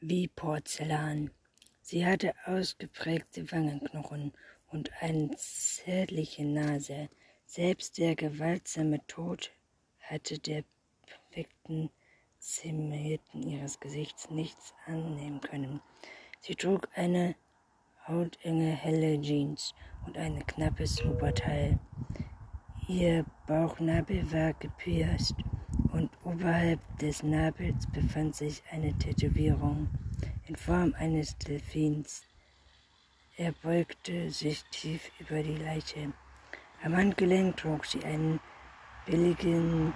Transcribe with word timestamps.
wie 0.00 0.28
Porzellan. 0.28 1.30
Sie 1.82 2.04
hatte 2.04 2.34
ausgeprägte 2.44 3.50
Wangenknochen 3.50 4.32
und 4.68 4.90
eine 5.00 5.30
zärtliche 5.36 6.44
Nase. 6.44 7.08
Selbst 7.46 7.98
der 7.98 8.16
gewaltsame 8.16 9.06
Tod 9.06 9.52
hatte 10.00 10.38
der 10.38 10.64
perfekten 11.06 11.90
Symmetrien 12.38 13.48
ihres 13.48 13.80
Gesichts 13.80 14.30
nichts 14.30 14.74
annehmen 14.86 15.40
können. 15.40 15.80
Sie 16.40 16.54
trug 16.54 16.88
eine 16.94 17.34
hautenge 18.06 18.70
helle 18.70 19.20
Jeans 19.20 19.74
und 20.06 20.16
ein 20.18 20.44
knappes 20.46 21.04
Oberteil. 21.04 21.78
Ihr 22.88 23.24
Bauchnabel 23.46 24.30
war 24.32 24.52
gepierst 24.54 25.34
und 25.96 26.10
oberhalb 26.24 26.78
des 26.98 27.22
Nabels 27.22 27.86
befand 27.86 28.36
sich 28.36 28.62
eine 28.70 28.92
Tätowierung 28.98 29.88
in 30.46 30.54
Form 30.54 30.94
eines 30.98 31.38
Delfins. 31.38 32.22
Er 33.38 33.52
beugte 33.62 34.30
sich 34.30 34.62
tief 34.64 35.10
über 35.18 35.42
die 35.42 35.56
Leiche. 35.56 36.12
Am 36.82 36.94
Handgelenk 36.94 37.56
trug 37.56 37.86
sie 37.86 38.04
einen 38.04 38.40
billigen 39.06 39.94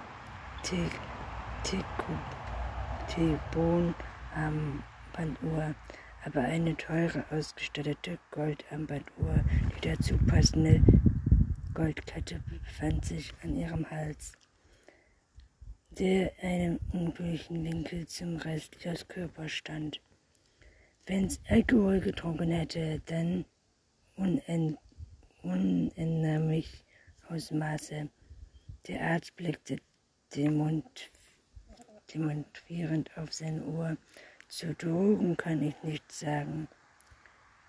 Tibon-Armbanduhr, 3.07 5.75
aber 6.25 6.41
eine 6.41 6.75
teure 6.77 7.25
ausgestattete 7.29 8.17
Goldarmbanduhr, 8.31 9.43
die 9.75 9.89
dazu 9.89 10.17
passende 10.17 10.81
Goldkette 11.75 12.41
befand 12.47 13.05
sich 13.05 13.31
an 13.43 13.55
ihrem 13.55 13.87
Hals, 13.89 14.33
der 15.99 16.31
einem 16.41 16.79
ungleichen 16.93 17.65
Winkel 17.65 18.07
zum 18.07 18.37
Rest 18.37 18.77
ihres 18.83 19.07
Körpers 19.07 19.51
stand. 19.51 20.01
Wenn 21.05 21.29
sie 21.29 21.39
Alkohol 21.49 21.99
getrunken 21.99 22.49
hätte, 22.51 23.01
dann 23.05 23.45
unentnehmlich 25.43 26.83
Ausmaße. 27.27 28.09
Der 28.87 29.01
Arzt 29.01 29.35
blickte 29.35 29.77
demonstrierend 30.35 33.11
auf 33.17 33.33
seine 33.33 33.63
Uhr. 33.63 33.97
Zu 34.47 34.73
Drogen 34.75 35.35
kann 35.37 35.61
ich 35.61 35.75
nichts 35.83 36.19
sagen. 36.19 36.67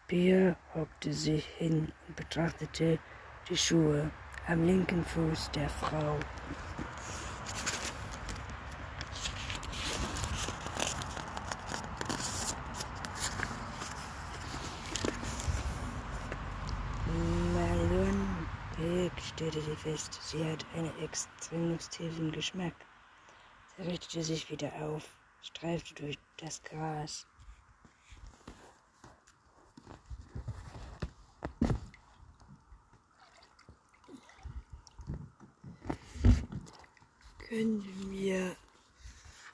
Bier 0.06 0.56
hockte 0.74 1.12
sich 1.12 1.44
hin 1.58 1.92
und 2.06 2.16
betrachtete 2.16 2.98
die 3.48 3.56
Schuhe 3.56 4.10
am 4.46 4.64
linken 4.66 5.04
Fuß 5.04 5.50
der 5.52 5.68
Frau. 5.68 6.18
Stellte 19.72 19.72
sie 19.72 19.76
fest, 19.76 20.20
sie 20.22 20.44
hat 20.44 20.66
einen 20.74 20.92
extrem 21.02 21.78
tiefen 21.78 22.30
Geschmack. 22.32 22.74
Sie 23.76 23.82
richtete 23.82 24.22
sich 24.22 24.50
wieder 24.50 24.72
auf, 24.74 25.08
streifte 25.42 25.94
durch 25.94 26.18
das 26.36 26.62
Gras. 26.62 27.26
Können 37.48 37.84
wir, 38.10 38.54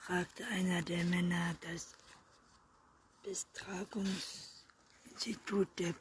fragte 0.00 0.44
einer 0.46 0.82
der 0.82 1.04
Männer, 1.04 1.54
das 1.60 1.94
Bestrafungsinstitut 3.24 5.68
der 5.78 5.94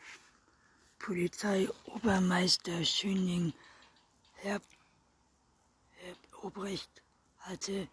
Polizei 0.99 1.67
Obermeister 1.85 2.85
Schöning, 2.85 3.53
Herr, 4.37 4.61
Herr 5.91 6.43
Obrecht, 6.43 7.01
hatte 7.39 7.87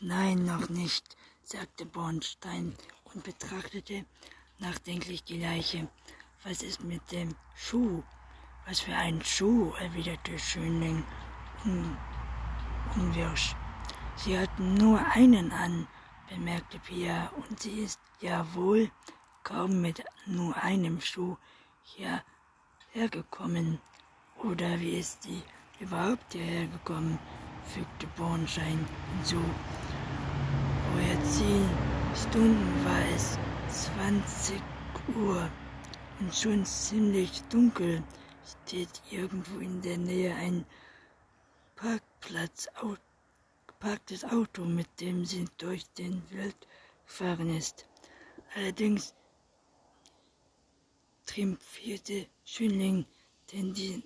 Nein, 0.00 0.44
noch 0.44 0.68
nicht, 0.68 1.16
sagte 1.42 1.84
Bornstein 1.84 2.76
und 3.04 3.24
betrachtete 3.24 4.04
nachdenklich 4.58 5.24
die 5.24 5.40
Leiche. 5.40 5.88
Was 6.44 6.62
ist 6.62 6.84
mit 6.84 7.10
dem 7.10 7.34
Schuh? 7.56 8.02
Was 8.66 8.80
für 8.80 8.94
ein 8.94 9.24
Schuh, 9.24 9.72
erwiderte 9.80 10.38
Schönling. 10.38 11.04
Hm 11.62 11.96
unwirsch. 12.96 13.54
Sie 14.16 14.38
hatten 14.38 14.74
nur 14.74 14.98
einen 15.12 15.52
an, 15.52 15.86
bemerkte 16.28 16.78
Pia, 16.78 17.30
und 17.36 17.60
sie 17.60 17.80
ist 17.80 18.00
ja 18.20 18.46
wohl 18.54 18.90
kaum 19.42 19.80
mit 19.80 20.04
nur 20.26 20.56
einem 20.56 21.00
Schuh 21.00 21.36
hierhergekommen. 22.94 23.80
Oder 24.42 24.80
wie 24.80 24.98
ist 24.98 25.22
sie 25.22 25.42
überhaupt 25.80 26.32
hierher 26.32 26.66
gekommen? 26.66 27.18
fügte 27.74 28.06
Bornschein 28.16 28.86
hinzu. 29.16 29.42
Vorher 30.90 31.24
zehn 31.24 31.68
Stunden 32.14 32.84
war 32.84 33.02
es 33.14 33.38
zwanzig 33.68 34.62
Uhr 35.16 35.50
und 36.20 36.34
schon 36.34 36.64
ziemlich 36.64 37.42
dunkel. 37.44 38.02
Steht 38.64 39.02
irgendwo 39.10 39.58
in 39.58 39.82
der 39.82 39.98
Nähe 39.98 40.34
ein 40.34 40.64
Parkplatz 41.76 42.68
geparktes 43.66 44.24
Auto, 44.24 44.64
mit 44.64 44.88
dem 45.00 45.24
sie 45.24 45.44
durch 45.58 45.84
den 45.92 46.22
Wald 46.32 46.56
gefahren 47.06 47.54
ist. 47.54 47.86
Allerdings 48.56 49.14
triumphierte 51.26 52.26
Schönling, 52.44 53.06
denn 53.52 53.72
die 53.74 54.02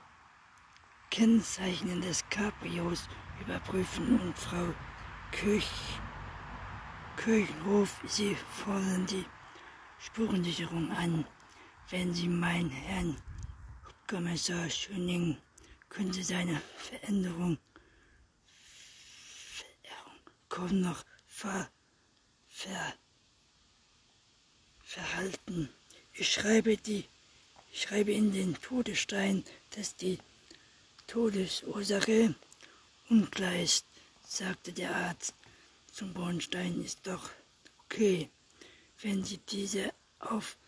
Kennzeichen 1.11 2.03
des 2.03 2.29
Cabrios 2.29 3.09
überprüfen 3.41 4.21
und 4.21 4.39
Frau 4.39 4.75
Kirch, 5.31 5.71
Kirchenhof, 7.17 8.03
Sie 8.07 8.35
fordern 8.35 9.07
die 9.07 9.25
Spurensicherung 9.99 10.91
an. 10.91 11.25
Wenn 11.89 12.13
Sie 12.13 12.29
meinen 12.29 12.69
Herrn 12.69 13.17
Kommissar 14.13 14.69
Schöning, 14.69 15.39
können 15.89 16.13
Sie 16.13 16.23
seine 16.23 16.61
Veränderung, 16.77 17.57
Veränderung 20.51 20.83
noch 20.83 21.03
ver, 21.27 21.71
ver, 22.47 22.93
verhalten. 24.85 25.71
Ich 26.13 26.31
schreibe 26.31 26.77
die, 26.77 27.07
ich 27.73 27.81
schreibe 27.81 28.13
in 28.13 28.33
den 28.35 28.55
Todesstein, 28.61 29.45
dass 29.71 29.97
die 29.97 30.19
Todesursache 31.07 32.35
unklar 33.09 33.57
ist, 33.61 33.87
sagte 34.29 34.75
der 34.75 34.95
Arzt. 34.95 35.33
Zum 35.91 36.13
Bornstein 36.13 36.85
ist 36.85 37.07
doch 37.07 37.31
okay. 37.87 38.29
Wenn 39.01 39.25
Sie 39.25 39.39
diese 39.39 39.95
Auf 40.19 40.59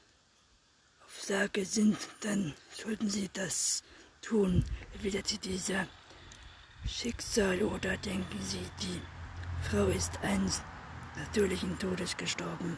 Aufsage 1.24 1.64
sind, 1.64 1.96
dann 2.20 2.52
sollten 2.70 3.08
Sie 3.08 3.30
das 3.32 3.82
tun, 4.20 4.62
erwiderte 4.92 5.38
dieser 5.38 5.86
Schicksal. 6.86 7.62
Oder 7.62 7.96
denken 7.96 8.38
Sie, 8.42 8.60
die 8.82 9.00
Frau 9.66 9.86
ist 9.86 10.12
eines 10.20 10.60
natürlichen 11.16 11.78
Todes 11.78 12.14
gestorben? 12.14 12.76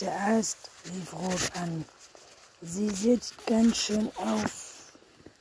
Der 0.00 0.18
Arzt 0.18 0.70
lief 0.94 1.12
rot 1.12 1.56
an. 1.56 1.84
Sie 2.62 2.88
sitzt 2.88 3.46
ganz 3.46 3.76
schön 3.76 4.10
auf 4.16 4.94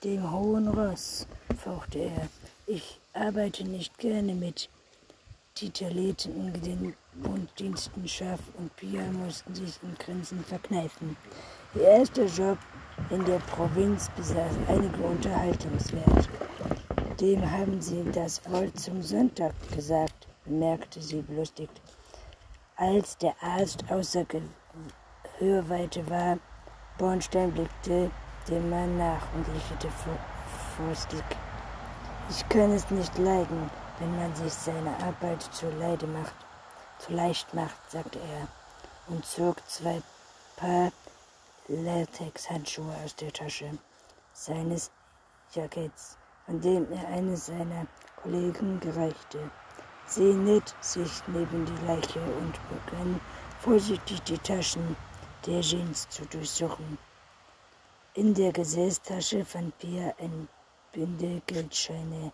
dem 0.04 0.30
hohen 0.30 0.68
Ross, 0.68 1.28
fauchte 1.64 2.00
er. 2.00 2.30
Ich 2.68 3.00
arbeite 3.14 3.64
nicht 3.64 3.98
gerne 4.00 4.34
mit 4.34 4.70
titelierten 5.56 6.54
in 6.54 6.62
den 6.62 6.96
Bunddiensten 7.14 8.08
Schaff 8.08 8.40
und 8.58 8.74
Pia 8.78 9.04
mussten 9.12 9.54
sich 9.54 9.78
in 9.84 9.94
Grenzen 9.96 10.44
verkneifen. 10.46 11.18
Ihr 11.76 11.82
erster 11.82 12.26
Job 12.26 12.58
in 13.10 13.26
der 13.26 13.40
Provinz 13.40 14.10
besaß 14.16 14.54
einige 14.70 15.04
Unterhaltungswert. 15.04 16.30
Dem 17.20 17.52
haben 17.52 17.82
Sie 17.82 18.04
das 18.14 18.42
wohl 18.50 18.72
zum 18.74 19.02
Sonntag 19.02 19.54
gesagt, 19.76 20.28
bemerkte 20.46 21.02
sie 21.02 21.22
belustigt. 21.22 21.82
Als 22.78 23.18
der 23.18 23.36
Arzt 23.42 23.84
außer 23.90 24.26
Hörweite 25.38 26.10
war, 26.10 26.40
Bornstein 26.98 27.52
blickte 27.52 28.10
dem 28.48 28.70
Mann 28.70 28.98
nach 28.98 29.34
und 29.36 29.46
lächelte 29.54 29.90
frostig. 30.78 31.24
Ich 32.30 32.48
kann 32.48 32.72
es 32.72 32.90
nicht 32.90 33.18
leiden, 33.18 33.70
wenn 34.00 34.16
man 34.18 34.34
sich 34.36 34.54
seine 34.54 34.96
Arbeit 35.04 35.42
zu 35.42 35.70
Leide 35.78 36.08
macht, 36.08 36.36
zu 37.02 37.14
leicht 37.14 37.54
macht, 37.54 37.90
sagte 37.90 38.20
er 38.20 38.48
und 39.08 39.26
zog 39.26 39.58
zwei 39.68 40.02
Paar 40.56 40.92
Latex-Handschuhe 41.68 42.94
aus 43.04 43.16
der 43.16 43.34
Tasche 43.34 43.78
seines 44.34 44.92
Jacketts, 45.54 46.18
von 46.46 46.62
dem 46.62 46.92
er 46.92 47.08
eines 47.08 47.48
seiner 47.48 47.88
Kollegen 48.22 48.80
gereichte. 48.80 49.50
Sie 50.06 50.34
näht 50.34 50.76
sich 50.82 51.12
neben 51.28 51.66
die 51.66 51.86
Leiche 51.88 52.20
und 52.20 52.60
begann 52.70 53.20
vorsichtig 53.60 54.22
die 54.24 54.38
Taschen 54.38 54.96
der 55.46 55.62
Jeans 55.62 56.08
zu 56.10 56.26
durchsuchen. 56.26 56.98
In 58.14 58.34
der 58.34 58.52
Gesäßtasche 58.52 59.46
fand 59.46 59.78
Pia 59.80 60.14
ein 60.20 60.48
Bündel 60.92 61.42
Geldscheine 61.48 62.32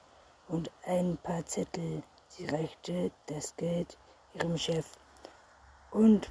und 0.48 0.72
ein 0.86 1.18
paar 1.24 1.46
Zettel. 1.46 2.04
Sie 2.30 2.48
reichte 2.48 3.12
das 3.28 3.56
Geld 3.56 3.98
ihrem 4.38 4.58
Chef 4.58 4.86
und 5.92 6.30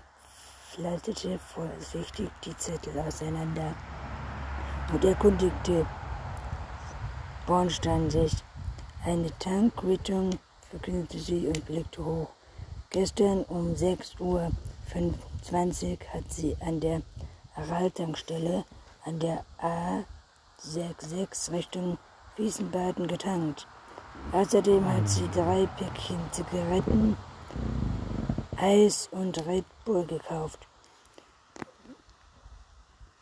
faltete 0.70 1.38
vorsichtig 1.38 2.31
die 2.44 2.56
Zettel 2.56 2.99
auseinander 2.99 3.75
und 4.93 5.05
erkundigte 5.05 5.87
Bornstein 7.47 8.11
sich 8.11 8.32
eine 9.05 9.31
Tankquittung 9.38 10.31
verkündete 10.70 11.19
sie 11.19 11.47
und 11.47 11.64
blickte 11.64 12.05
hoch. 12.05 12.31
Gestern 12.91 13.44
um 13.44 13.73
6.25 13.75 14.20
Uhr 14.20 14.50
hat 16.12 16.31
sie 16.31 16.56
an 16.61 16.81
der 16.81 17.02
Araltankstelle 17.55 18.64
an 19.05 19.19
der 19.20 19.44
A66 19.62 21.52
Richtung 21.52 21.99
Wiesbaden 22.37 23.06
getankt. 23.06 23.67
Außerdem 24.32 24.85
hat 24.93 25.09
sie 25.09 25.29
drei 25.32 25.67
Päckchen 25.79 26.19
Zigaretten, 26.32 27.17
Eis 28.58 29.08
und 29.12 29.47
Red 29.47 29.67
Bull 29.85 30.06
gekauft. 30.06 30.67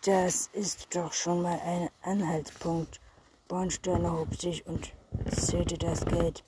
Das 0.04 0.48
ist 0.52 0.94
doch 0.94 1.12
schon 1.12 1.42
mal 1.42 1.58
ein 1.58 1.90
Anhaltspunkt. 2.02 3.00
Bornstein 3.48 4.04
erhob 4.04 4.40
sich 4.40 4.64
und 4.66 4.92
zählte 5.30 5.76
das 5.76 6.04
Geld. 6.04 6.44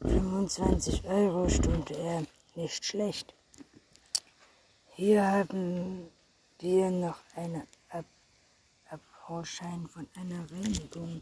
25 0.00 1.04
Euro 1.04 1.48
stunde 1.50 1.94
er. 1.94 2.22
Nicht 2.54 2.84
schlecht. 2.84 3.34
Hier 4.94 5.26
haben 5.26 6.08
wir 6.58 6.90
noch 6.90 7.18
einen 7.36 7.66
Ab 7.90 8.06
Abholschein 8.88 9.86
von 9.88 10.08
einer 10.14 10.50
Reinigung 10.50 11.20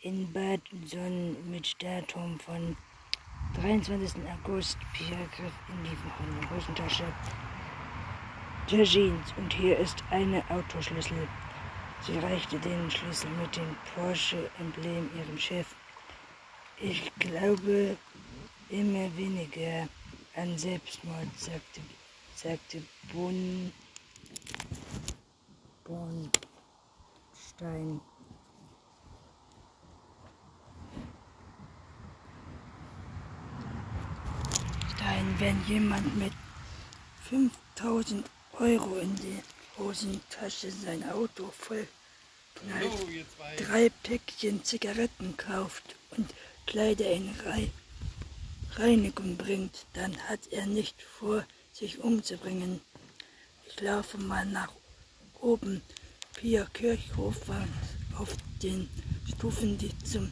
in 0.00 0.32
Bad 0.32 0.60
Sonnen 0.86 1.50
mit 1.50 1.82
Datum 1.82 2.38
von 2.38 2.76
23. 3.60 4.22
August. 4.28 4.78
Pierre 4.94 5.28
griff 5.36 5.52
in 5.68 5.84
die 5.84 6.54
Hosentasche 6.54 7.04
der 8.70 8.84
Jeans 8.84 9.32
und 9.36 9.52
hier 9.52 9.78
ist 9.78 10.02
eine 10.10 10.42
Autoschlüssel. 10.48 11.28
Sie 12.06 12.18
reichte 12.18 12.58
den 12.58 12.90
Schlüssel 12.90 13.30
mit 13.40 13.54
dem 13.56 13.76
Porsche-Emblem 13.94 15.10
ihrem 15.16 15.38
Chef 15.38 15.66
ich 16.82 17.12
glaube 17.18 17.96
immer 18.68 19.16
weniger 19.16 19.88
an 20.34 20.58
Selbstmord, 20.58 21.28
sagte, 21.36 21.80
sagte 22.34 22.82
Born, 23.12 23.72
Bornstein. 25.84 26.32
Stein, 34.96 35.21
wenn 35.38 35.64
jemand 35.66 36.16
mit 36.16 36.32
5000 37.28 38.26
Euro 38.58 38.96
in 38.96 39.14
die 39.16 39.42
Hosentasche 39.78 40.70
sein 40.70 41.08
Auto 41.10 41.52
voll 41.56 41.86
knallt, 42.54 42.92
drei 43.56 43.90
Päckchen 44.02 44.64
Zigaretten 44.64 45.36
kauft 45.36 45.96
und 46.10 46.34
Kleider 46.66 47.10
in 47.10 47.30
Reinigung 48.76 49.36
bringt, 49.36 49.86
dann 49.94 50.16
hat 50.28 50.40
er 50.50 50.66
nicht 50.66 51.00
vor, 51.02 51.44
sich 51.72 52.00
umzubringen. 52.00 52.80
Ich 53.66 53.80
laufe 53.80 54.18
mal 54.18 54.44
nach 54.46 54.72
oben. 55.40 55.82
Pia 56.34 56.66
Kirchhof 56.72 57.48
war 57.48 57.66
auf 58.18 58.36
den 58.62 58.88
Stufen, 59.28 59.78
die 59.78 59.96
zum 60.04 60.30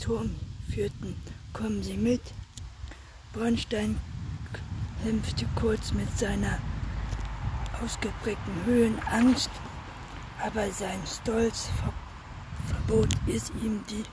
Turm 0.00 0.34
führten. 0.72 1.16
Kommen 1.52 1.82
Sie 1.82 1.96
mit? 1.96 2.22
Bornstein 3.32 3.98
kämpfte 5.02 5.46
kurz 5.56 5.92
mit 5.92 6.16
seiner 6.16 6.58
ausgeprägten 7.82 8.64
Höhenangst, 8.64 9.50
aber 10.40 10.70
sein 10.70 11.00
Stolz 11.06 11.70
verbot 12.68 13.08
es 13.26 13.50
ihm, 13.62 13.84
die 13.90 14.04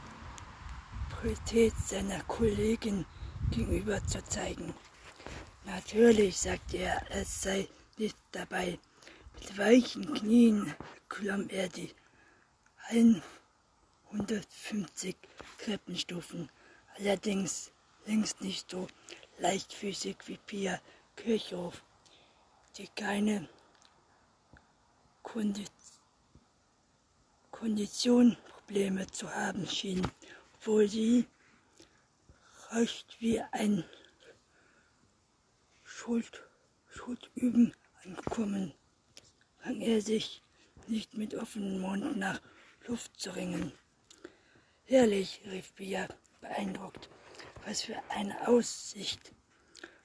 Autorität 1.12 1.74
seiner 1.86 2.22
Kollegin 2.24 3.06
gegenüber 3.52 4.04
zu 4.08 4.24
zeigen. 4.24 4.74
Natürlich, 5.66 6.38
sagte 6.38 6.78
er, 6.78 7.02
es 7.10 7.42
sei 7.42 7.68
nicht 7.98 8.18
dabei. 8.32 8.80
Mit 9.36 9.58
weichen 9.58 10.14
Knien 10.14 10.74
klomm 11.08 11.50
er 11.50 11.68
die 11.68 11.94
150 14.10 15.16
Treppenstufen, 15.64 16.50
allerdings 16.98 17.72
längst 18.08 18.42
nicht 18.42 18.72
so 18.72 18.88
leichtfüßig 19.40 20.18
wie 20.26 20.38
Pia 20.38 20.80
Kirchhoff, 21.16 21.84
die 22.78 22.88
keine 22.88 23.50
Konditionprobleme 27.52 29.08
zu 29.08 29.30
haben 29.34 29.68
schien 29.68 30.10
wo 30.62 30.86
sie 30.86 31.26
recht 32.72 33.16
wie 33.20 33.42
ein 33.52 33.84
Schuld, 35.84 36.44
Schuldüben 36.90 37.74
ankommen, 38.04 38.74
rang 39.62 39.82
er 39.82 40.02
sich 40.02 40.44
nicht 40.88 41.16
mit 41.16 41.34
offenem 41.36 41.82
Mund 41.82 42.18
nach 42.18 42.42
Luft 42.88 43.20
zu 43.20 43.32
ringen. 43.32 43.72
Herrlich, 44.86 45.42
rief 45.46 45.72
Bia 45.74 46.08
beeindruckt. 46.42 47.10
Was 47.70 47.84
für 47.84 48.02
eine 48.10 48.48
Aussicht. 48.48 49.32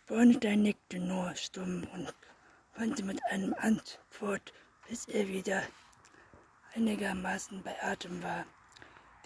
Bornstein 0.07 0.61
nickte 0.63 0.99
nur 0.99 1.35
stumm 1.35 1.89
und 1.95 2.13
wandte 2.77 3.03
mit 3.03 3.25
einem 3.31 3.55
Antwort, 3.55 4.53
bis 4.87 5.07
er 5.07 5.27
wieder 5.29 5.63
einigermaßen 6.75 7.63
bei 7.63 7.75
Atem 7.83 8.23
war. 8.23 8.45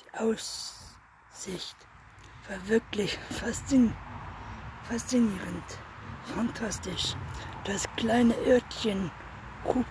Die 0.00 0.18
Aussicht 0.18 0.78
Sicht 1.38 1.76
war 2.48 2.68
wirklich 2.68 3.18
faszinierend, 3.30 3.94
fantastisch. 6.34 7.14
Das 7.64 7.84
kleine 7.96 8.34
Örtchen 8.38 9.10
Rup, 9.64 9.86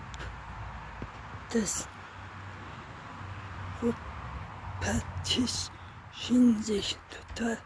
das 1.54 1.88
Rupertisch 3.82 5.70
schien 6.14 6.62
sich 6.62 6.98
total, 7.36 7.58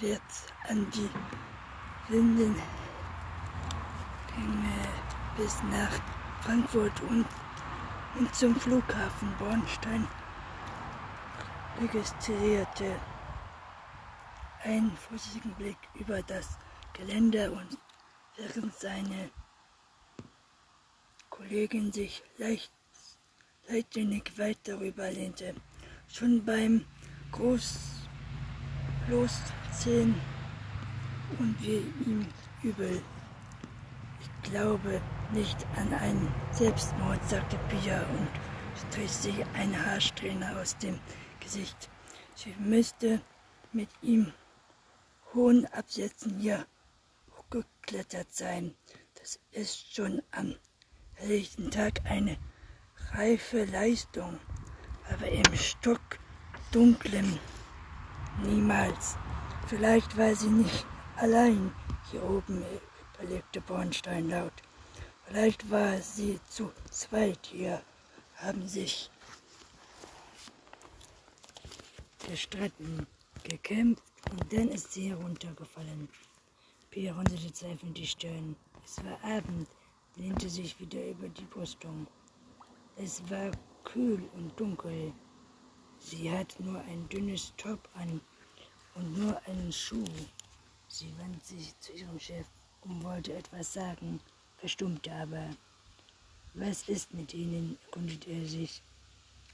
wert 0.00 0.22
an 0.68 0.90
die 0.90 1.10
Windengänge 2.08 2.54
bis 5.36 5.62
nach 5.64 5.90
Frankfurt 6.42 7.00
und, 7.02 7.26
und 8.18 8.34
zum 8.34 8.54
Flughafen 8.54 9.34
Bornstein 9.38 10.06
registrierte 11.80 13.00
einen 14.62 14.96
vorsichtigen 14.96 15.54
Blick 15.54 15.78
über 15.94 16.22
das 16.22 16.58
Gelände 16.92 17.50
und 17.50 17.78
während 18.36 18.74
seine 18.74 19.30
Kollegin 21.30 21.92
sich 21.92 22.22
leicht, 22.38 22.72
leichtsinnig 23.68 24.38
weit 24.38 24.58
darüber 24.64 25.10
lehnte. 25.10 25.54
Schon 26.06 26.44
beim 26.44 26.84
Groß, 27.32 28.03
losziehen 29.08 30.14
und 31.38 31.56
wir 31.62 31.80
ihm 32.06 32.26
übel. 32.62 33.02
Ich 34.20 34.50
glaube 34.50 35.00
nicht 35.32 35.66
an 35.76 35.92
einen 35.94 36.32
Selbstmord, 36.52 37.22
sagte 37.28 37.58
Pia 37.68 38.02
und 38.02 38.28
strich 38.88 39.10
sich 39.10 39.44
ein 39.54 39.74
Haarsträhne 39.86 40.58
aus 40.60 40.76
dem 40.78 40.98
Gesicht. 41.40 41.90
Sie 42.34 42.54
müsste 42.58 43.20
mit 43.72 43.88
ihm 44.02 44.32
hohen 45.34 45.66
Absätzen 45.66 46.38
hier 46.38 46.66
hochgeklettert 47.36 48.32
sein. 48.32 48.74
Das 49.20 49.38
ist 49.52 49.94
schon 49.94 50.22
am 50.30 50.54
helllichten 51.14 51.70
Tag 51.70 52.00
eine 52.04 52.36
reife 53.12 53.64
Leistung, 53.64 54.38
aber 55.10 55.28
im 55.28 55.54
Stock 55.56 56.18
dunklem 56.72 57.38
niemals. 58.42 59.16
Vielleicht 59.66 60.16
war 60.16 60.34
sie 60.34 60.48
nicht 60.48 60.86
allein 61.16 61.72
hier 62.10 62.22
oben, 62.22 62.62
überlegte 63.14 63.60
Bornstein 63.60 64.28
laut. 64.28 64.52
Vielleicht 65.26 65.70
war 65.70 65.96
sie 65.98 66.38
zu 66.48 66.70
zweit 66.90 67.46
hier, 67.46 67.80
haben 68.36 68.66
sich 68.68 69.10
gestritten, 72.28 73.06
gekämpft 73.42 74.02
und 74.30 74.52
dann 74.52 74.68
ist 74.68 74.92
sie 74.92 75.10
heruntergefallen. 75.10 76.08
Pia 76.90 77.14
runzelte 77.14 77.52
zweifelnd 77.52 77.96
die 77.96 78.06
Stirn. 78.06 78.56
Es 78.84 79.02
war 79.04 79.18
Abend, 79.24 79.68
lehnte 80.16 80.48
sich 80.48 80.78
wieder 80.78 81.04
über 81.08 81.28
die 81.28 81.44
Brüstung. 81.44 82.06
Es 82.96 83.22
war 83.30 83.50
kühl 83.82 84.22
und 84.34 84.58
dunkel. 84.58 85.12
Sie 86.06 86.30
hat 86.30 86.60
nur 86.60 86.80
ein 86.82 87.08
dünnes 87.08 87.54
Top 87.56 87.88
an 87.94 88.20
und 88.94 89.18
nur 89.18 89.40
einen 89.46 89.72
Schuh. 89.72 90.04
Sie 90.86 91.10
wandte 91.18 91.54
sich 91.54 91.74
zu 91.80 91.94
ihrem 91.94 92.20
Chef 92.20 92.46
und 92.82 93.02
wollte 93.02 93.32
etwas 93.32 93.72
sagen, 93.72 94.20
verstummte 94.58 95.10
aber. 95.10 95.48
Was 96.52 96.90
ist 96.90 97.14
mit 97.14 97.32
Ihnen? 97.32 97.78
erkundigte 97.86 98.30
er 98.30 98.46
sich. 98.46 98.82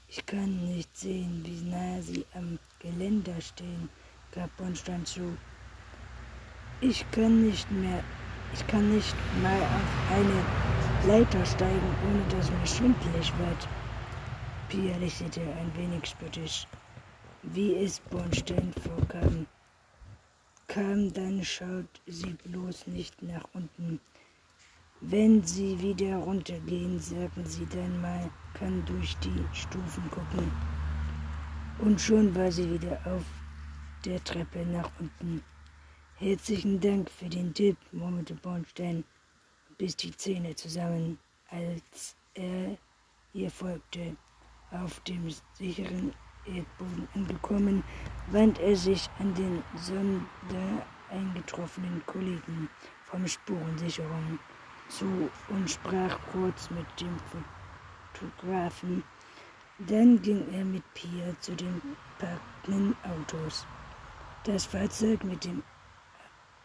Ich 0.09 0.25
kann 0.25 0.75
nicht 0.75 0.95
sehen, 0.97 1.41
wie 1.45 1.69
nah 1.69 2.01
Sie 2.01 2.25
am 2.33 2.59
Geländer 2.79 3.39
stehen, 3.39 3.89
gab 4.33 4.55
Bornstein 4.57 5.05
zu. 5.05 5.37
Ich 6.81 7.09
kann 7.11 7.47
nicht 7.47 7.71
mehr, 7.71 8.03
ich 8.53 8.67
kann 8.67 8.93
nicht 8.93 9.15
mal 9.41 9.61
auf 9.61 10.11
eine 10.17 11.07
Leiter 11.07 11.45
steigen, 11.45 11.95
ohne 12.09 12.27
dass 12.35 12.51
mir 12.51 12.67
schwindelig 12.67 13.31
wird. 13.37 13.67
Pia 14.71 14.95
lächelte 14.99 15.41
ein 15.41 15.69
wenig 15.75 16.05
spöttisch. 16.05 16.65
Wie 17.43 17.75
es 17.75 17.99
Bornstein 17.99 18.73
vorkam, 18.81 19.45
kam, 20.67 21.11
dann 21.11 21.43
schaut 21.43 22.01
sie 22.07 22.31
bloß 22.45 22.87
nicht 22.87 23.21
nach 23.21 23.43
unten. 23.51 23.99
Wenn 25.01 25.43
Sie 25.43 25.77
wieder 25.81 26.15
runtergehen, 26.15 27.01
sagen 27.01 27.43
Sie 27.43 27.65
dann 27.65 27.99
mal, 27.99 28.29
kann 28.53 28.85
durch 28.85 29.17
die 29.17 29.43
Stufen 29.51 30.09
gucken. 30.09 30.49
Und 31.79 31.99
schon 31.99 32.33
war 32.33 32.49
sie 32.49 32.71
wieder 32.71 32.97
auf 33.05 33.25
der 34.05 34.23
Treppe 34.23 34.65
nach 34.67 34.89
unten. 35.01 35.43
Herzlichen 36.15 36.79
Dank 36.79 37.11
für 37.11 37.27
den 37.27 37.53
Tipp, 37.53 37.75
murmelte 37.91 38.35
Bornstein, 38.35 39.03
bis 39.77 39.97
die 39.97 40.15
Zähne 40.15 40.55
zusammen, 40.55 41.19
als 41.49 42.15
er 42.35 42.77
ihr 43.33 43.51
folgte. 43.51 44.15
Auf 44.71 44.99
dem 45.01 45.29
sicheren 45.53 46.13
Erdboden 46.45 47.07
angekommen, 47.13 47.83
wandte 48.27 48.61
er 48.61 48.75
sich 48.75 49.09
an 49.19 49.33
den 49.35 49.61
sonder 49.75 50.85
eingetroffenen 51.09 52.01
Kollegen 52.05 52.69
vom 53.03 53.27
Spurensicherung 53.27 54.39
zu 54.87 55.29
und 55.49 55.69
sprach 55.69 56.17
kurz 56.31 56.69
mit 56.69 56.85
dem 56.99 57.15
Fotografen. 58.13 59.03
Dann 59.79 60.21
ging 60.21 60.43
er 60.53 60.63
mit 60.63 60.83
Pia 60.93 61.35
zu 61.39 61.55
den 61.55 61.81
parkenden 62.17 62.95
Autos. 63.03 63.65
Das 64.43 64.65
Fahrzeug 64.65 65.23
mit 65.23 65.43
dem 65.43 65.63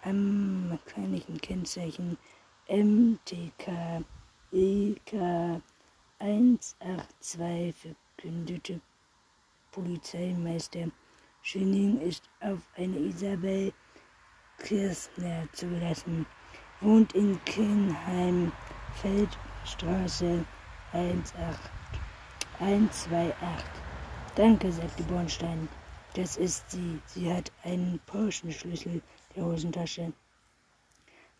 amerikanischen 0.03 1.41
Kennzeichen 1.41 2.17
MTK 2.69 4.05
EK 4.53 5.61
182 6.19 7.75
verkündete 7.75 8.81
Polizeimeister 9.71 10.91
Schöning 11.43 12.01
ist 12.01 12.29
auf 12.41 12.61
eine 12.77 12.99
Isabel 12.99 13.73
Kirsner 14.59 15.47
zugelassen 15.53 16.27
wohnt 16.81 17.15
in 17.15 17.39
Kinheim, 17.45 18.53
Feldstraße 19.01 20.45
18128. 20.93 23.65
Danke, 24.35 24.73
sagte 24.73 25.03
Bornstein. 25.05 25.69
Das 26.15 26.37
ist 26.37 26.71
sie. 26.71 27.01
Sie 27.07 27.33
hat 27.33 27.51
einen 27.65 27.99
Porsche-Schlüssel 28.07 29.01
der 29.35 29.45
Hosentasche. 29.45 30.13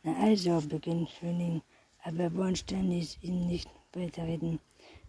Na 0.03 0.15
also, 0.23 0.61
beginnt 0.63 1.11
Schöning, 1.11 1.63
aber 2.03 2.31
Bornstein 2.31 2.91
ließ 2.91 3.19
ihn 3.23 3.47
nicht 3.47 3.71
weiterreden. 3.93 4.59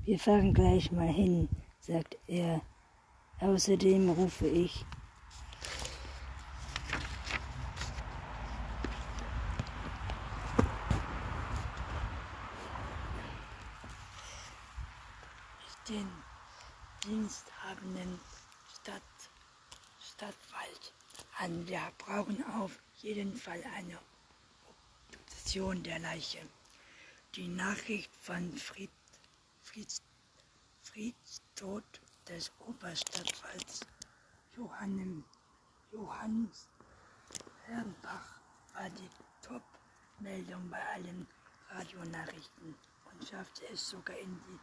Wir 0.08 0.18
fahren 0.18 0.54
gleich 0.54 0.90
mal 0.94 1.10
hin, 1.10 1.50
sagt 1.82 2.16
er. 2.28 2.62
Außerdem 3.42 4.10
rufe 4.10 4.48
ich 4.48 4.86
den 15.90 16.08
diensthabenden 17.04 18.18
Stadt, 18.76 19.02
Stadtwald 20.00 20.94
an. 21.38 21.68
Wir 21.68 21.82
brauchen 21.98 22.46
auf 22.62 22.80
jeden 23.02 23.36
Fall 23.36 23.62
eine 23.76 24.00
Obduktion 24.70 25.84
der 25.84 26.00
Leiche. 26.00 26.40
Die 27.36 27.50
Nachricht 27.50 28.16
von 28.22 28.54
Fried, 28.56 28.90
Frieds 29.78 31.44
Tod 31.56 31.84
des 32.28 32.52
Oberstadtwalds 32.66 33.82
Johannem, 34.56 35.24
Johannes 35.92 36.68
Herrenbach 37.68 38.42
war 38.74 38.90
die 38.90 39.10
Top-Meldung 39.44 40.68
bei 40.72 40.84
allen 40.96 41.28
Radionachrichten 41.70 42.74
und 43.06 43.28
schaffte 43.30 43.68
es 43.72 43.88
sogar 43.88 44.18
in 44.18 44.42
die 44.48 44.60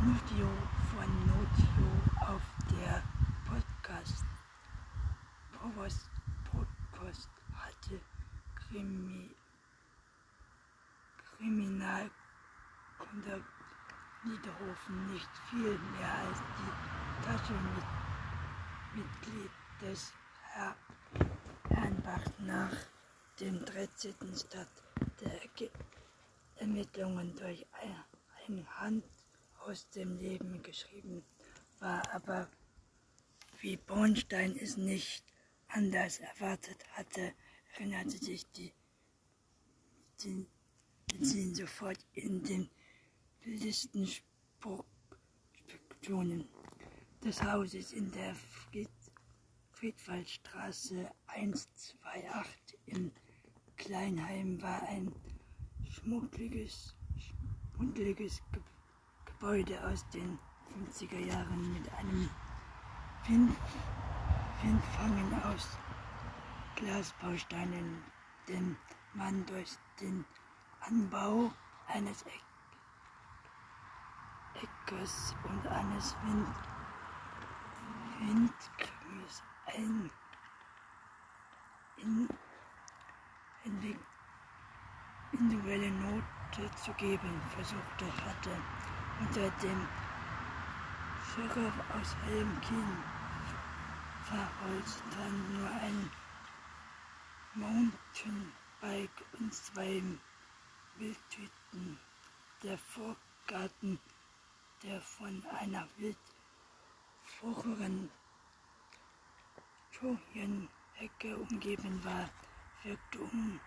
Video 0.00 0.48
von 0.92 1.26
Notio 1.26 1.88
auf 2.20 2.42
der 2.70 3.02
Podcast 3.48 4.24
Provost 5.58 6.08
Podcast 6.52 7.28
hatte 7.52 8.00
Krimi, 8.54 9.33
Kriminalkunde 11.44 13.44
Niederhofen 14.24 15.12
nicht 15.12 15.28
viel 15.50 15.78
mehr 15.78 16.14
als 16.26 16.38
die 16.58 16.72
Taschenmitglied 17.26 19.50
des 19.82 20.14
Herr 20.40 20.74
Herrnbach 21.68 22.24
nach 22.38 22.74
dem 23.40 23.62
13. 23.62 24.14
Stadt 24.34 24.70
der 25.20 25.38
Ermittlungen 26.56 27.36
durch 27.36 27.66
eine 28.46 28.66
Hand 28.80 29.04
aus 29.66 29.90
dem 29.90 30.16
Leben 30.16 30.62
geschrieben 30.62 31.22
war, 31.78 32.10
aber 32.14 32.48
wie 33.60 33.76
Bornstein 33.76 34.56
es 34.56 34.78
nicht 34.78 35.22
anders 35.68 36.20
erwartet 36.20 36.82
hatte, 36.92 37.34
erinnerte 37.74 38.16
sich 38.16 38.50
die 38.52 38.72
Medizin 41.14 41.54
sofort 41.54 42.04
in 42.14 42.42
den 42.42 42.68
wildesten 43.44 44.06
Spekulationen 44.58 46.48
des 47.22 47.40
Hauses 47.42 47.92
in 47.92 48.10
der 48.10 48.34
Fried 48.34 48.88
Friedwaldstraße 49.70 51.10
128 51.26 52.78
in 52.86 53.12
Kleinheim 53.76 54.60
war 54.62 54.82
ein 54.88 55.14
schmuckliges, 55.88 56.96
schmuddeliges 57.76 58.42
Gebäude 58.50 58.74
Gebäude 59.44 59.86
aus 59.86 60.08
den 60.08 60.38
50er 60.88 61.18
Jahren 61.18 61.74
mit 61.74 61.92
einem 61.92 62.30
Windfangen 64.62 65.42
aus 65.42 65.68
Glasbausteinen, 66.76 68.02
den 68.48 68.76
man 69.12 69.44
durch 69.46 69.70
den 70.00 70.24
Anbau 70.86 71.52
eines 71.88 72.24
Eckes 74.54 75.34
und 75.44 75.66
eines 75.66 76.14
Wind, 76.22 76.48
Windkrieges 78.20 79.42
ein. 79.66 80.10
In, 81.96 82.28
in 83.64 83.98
individuelle 85.32 85.90
Note 85.90 86.70
zu 86.76 86.92
geben 86.94 87.40
versuchte 87.54 88.06
hatte, 88.24 88.50
unter 89.20 89.50
dem 89.62 89.88
Schirr 91.24 91.72
aus 91.98 92.16
hellem 92.24 92.60
Kien 92.60 92.96
verholzt 94.24 95.02
dann 95.10 95.54
nur 95.54 95.68
ein 95.70 96.10
Mountainbike 97.54 99.24
und 99.38 99.54
zwei 99.54 100.02
Wildtüten. 100.96 101.98
Der 102.62 102.78
Vorgarten, 102.78 103.98
der 104.82 105.00
von 105.00 105.42
einer 105.60 105.88
wildfrucheren 105.96 108.10
Hecke 110.94 111.36
umgeben 111.36 112.02
war, 112.04 112.28
wirkte 112.82 113.20
un 113.20 113.60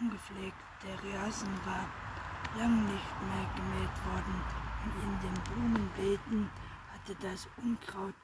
ungepflegt. 0.00 0.56
Der 0.82 0.98
Rasen 1.14 1.66
war 1.66 1.86
lang 2.56 2.84
nicht 2.84 3.22
mehr 3.22 3.46
gemäht 3.54 4.04
worden 4.06 4.42
und 4.84 4.94
in 5.02 5.20
den 5.20 5.34
Blumenbeeten 5.44 6.50
hatte 6.92 7.14
das 7.16 7.48
Unkraut 7.58 8.14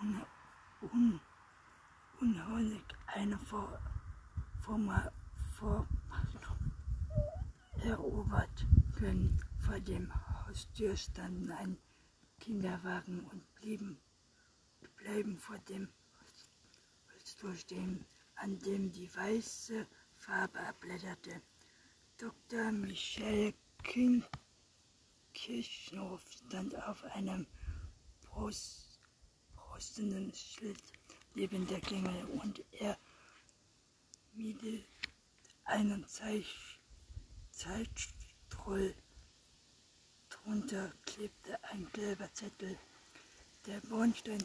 un, 0.00 0.22
un, 0.92 1.20
unheulig 2.20 2.84
eine 3.06 3.38
Vor, 3.38 3.78
Form, 4.60 4.88
Vor, 5.58 5.86
erobert 7.84 8.66
können. 8.96 9.42
Vor 9.58 9.80
dem 9.80 10.12
Haustür 10.46 10.96
standen 10.96 11.50
ein 11.52 11.76
Kinderwagen 12.40 13.20
und 13.26 13.54
blieben, 13.54 13.98
bleiben 14.96 15.36
vor 15.36 15.58
dem 15.68 15.88
Holztor 17.12 17.54
stehen, 17.54 18.04
an 18.36 18.58
dem 18.60 18.90
die 18.90 19.14
weiße 19.14 19.86
Farbe 20.14 20.60
abblätterte. 20.60 21.42
Dr. 22.18 22.72
Michel 22.72 23.54
King 23.82 24.24
Kirchhoff 25.32 26.22
stand 26.30 26.74
auf 26.82 27.04
einem 27.04 27.46
Brust, 28.22 29.00
brustenden 29.54 30.32
Schild 30.34 30.82
neben 31.34 31.66
der 31.66 31.80
Klingel 31.80 32.24
und 32.42 32.62
er 32.72 32.98
miede 34.32 34.84
einen 35.64 36.06
Zeich, 36.08 36.79
Zeitstroll. 37.60 38.94
Drunter 40.30 40.94
klebte 41.04 41.62
ein 41.64 41.86
gelber 41.92 42.32
Zettel. 42.32 42.78
Der 43.66 43.80
Bornstein 43.80 44.42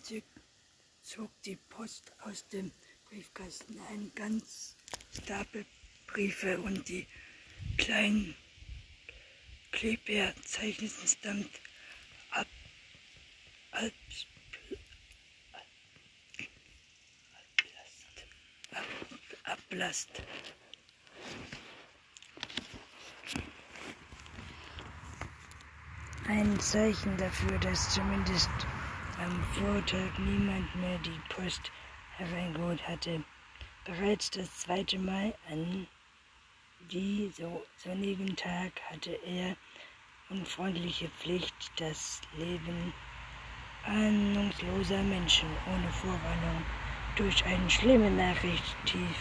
zog 1.01 1.31
die 1.43 1.55
Post 1.55 2.11
aus 2.23 2.45
dem 2.49 2.73
Briefkasten, 3.07 3.79
ein 3.89 4.11
ganz 4.15 4.75
Stapel 5.13 5.65
Briefe 6.07 6.59
und 6.59 6.89
die 6.89 7.07
kleinen 7.77 8.35
Kleber 9.71 10.33
zeichneten 10.41 11.07
stammt 11.07 11.61
ab, 12.31 12.47
ab, 13.71 13.91
ab, 18.71 18.83
Ablast. 19.43 20.21
Ein 26.27 26.59
Zeichen 26.59 27.15
dafür, 27.17 27.59
dass 27.59 27.93
zumindest 27.93 28.49
am 29.23 29.43
Vortag 29.53 30.17
niemand 30.17 30.75
mehr 30.75 30.97
die 31.05 31.21
Post 31.29 31.71
hereingeholt 32.17 32.85
hatte. 32.87 33.23
Bereits 33.85 34.31
das 34.31 34.51
zweite 34.57 34.97
Mal 34.97 35.35
an 35.51 35.85
die 36.91 37.31
so 37.37 37.63
sonnigen 37.77 38.35
Tag 38.35 38.71
hatte 38.89 39.11
er 39.11 39.55
unfreundliche 40.29 41.09
Pflicht, 41.09 41.53
das 41.77 42.21
Leben 42.35 42.91
ahnungsloser 43.85 45.03
Menschen 45.03 45.49
ohne 45.67 45.91
Vorwarnung 45.91 46.65
durch 47.17 47.45
eine 47.45 47.69
schlimme 47.69 48.09
Nachricht 48.09 48.75
tief 48.85 49.17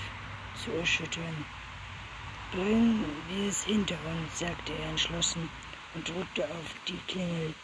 zu 0.54 0.70
erschüttern. 0.72 1.44
Bringen 2.52 3.04
wir 3.28 3.48
es 3.48 3.62
hinter 3.64 3.98
uns, 4.06 4.38
sagte 4.38 4.72
er 4.72 4.88
entschlossen 4.88 5.50
und 5.94 6.08
drückte 6.08 6.44
auf 6.44 6.74
die 6.88 6.98
Klingel. 7.06 7.54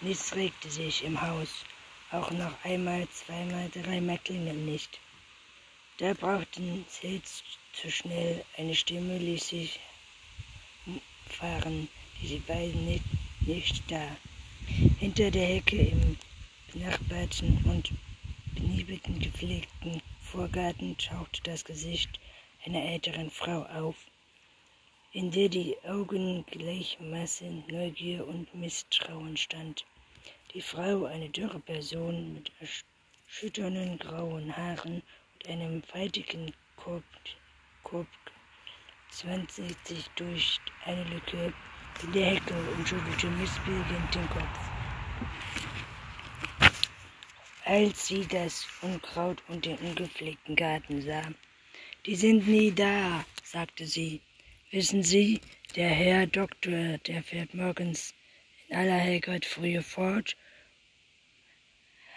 Nichts 0.00 0.34
regte 0.34 0.70
sich 0.70 1.04
im 1.04 1.20
Haus, 1.20 1.64
auch 2.10 2.30
noch 2.30 2.52
einmal, 2.64 3.08
zweimal, 3.08 3.70
dreimal 3.70 4.18
klingeln 4.18 4.66
nicht. 4.66 4.98
Da 5.98 6.12
brauchten 6.12 6.84
sie 6.88 7.22
zu 7.72 7.90
schnell. 7.90 8.44
Eine 8.56 8.74
Stimme 8.74 9.18
ließ 9.18 9.48
sich 9.48 9.80
fahren, 11.28 11.88
diese 12.20 12.38
beiden 12.40 12.84
nicht, 12.84 13.04
nicht 13.40 13.90
da. 13.90 14.16
Hinter 14.98 15.30
der 15.30 15.46
Hecke 15.46 15.76
im 15.76 16.18
benachbarten 16.72 17.58
und 17.64 17.90
beniebelten 18.54 19.18
gepflegten 19.18 20.02
Vorgarten 20.20 20.96
tauchte 20.98 21.40
das 21.44 21.64
Gesicht 21.64 22.20
einer 22.64 22.82
älteren 22.82 23.30
Frau 23.30 23.62
auf, 23.62 23.96
in 25.16 25.30
der 25.30 25.48
die 25.48 25.74
Augen 25.84 26.44
gleichmaßen 26.44 27.64
Neugier 27.68 28.28
und 28.28 28.54
Misstrauen 28.54 29.34
stand. 29.34 29.86
Die 30.52 30.60
Frau, 30.60 31.06
eine 31.06 31.30
dürre 31.30 31.58
Person 31.58 32.34
mit 32.34 32.52
erschütternden 32.60 33.98
grauen 33.98 34.54
Haaren 34.54 35.02
einem 35.48 35.82
faltigen 35.84 36.52
Korb, 36.76 37.02
Korb 37.82 38.06
zwanzig 39.10 39.74
sich 39.84 40.06
durch 40.16 40.60
eine 40.84 41.04
Lücke 41.04 41.50
in 42.02 42.12
der 42.12 42.34
Hecke 42.34 42.54
und 42.76 42.86
schüttelte 42.86 43.28
missbilligend 43.28 44.14
den 44.14 44.28
Kopf. 44.28 44.70
Als 47.64 48.06
sie 48.06 48.26
das 48.26 48.66
Unkraut 48.82 49.42
und 49.48 49.64
den 49.64 49.78
ungepflegten 49.78 50.56
Garten 50.56 51.00
sah. 51.00 51.32
Die 52.04 52.16
sind 52.16 52.46
nie 52.46 52.70
da, 52.70 53.24
sagte 53.42 53.86
sie. 53.86 54.20
Wissen 54.76 55.02
Sie, 55.02 55.40
der 55.74 55.88
Herr 55.88 56.26
Doktor, 56.26 56.98
der 56.98 57.22
fährt 57.22 57.54
morgens 57.54 58.12
in 58.68 58.76
aller 58.76 58.98
Helligkeit 58.98 59.46
frühe 59.46 59.80
fort, 59.80 60.36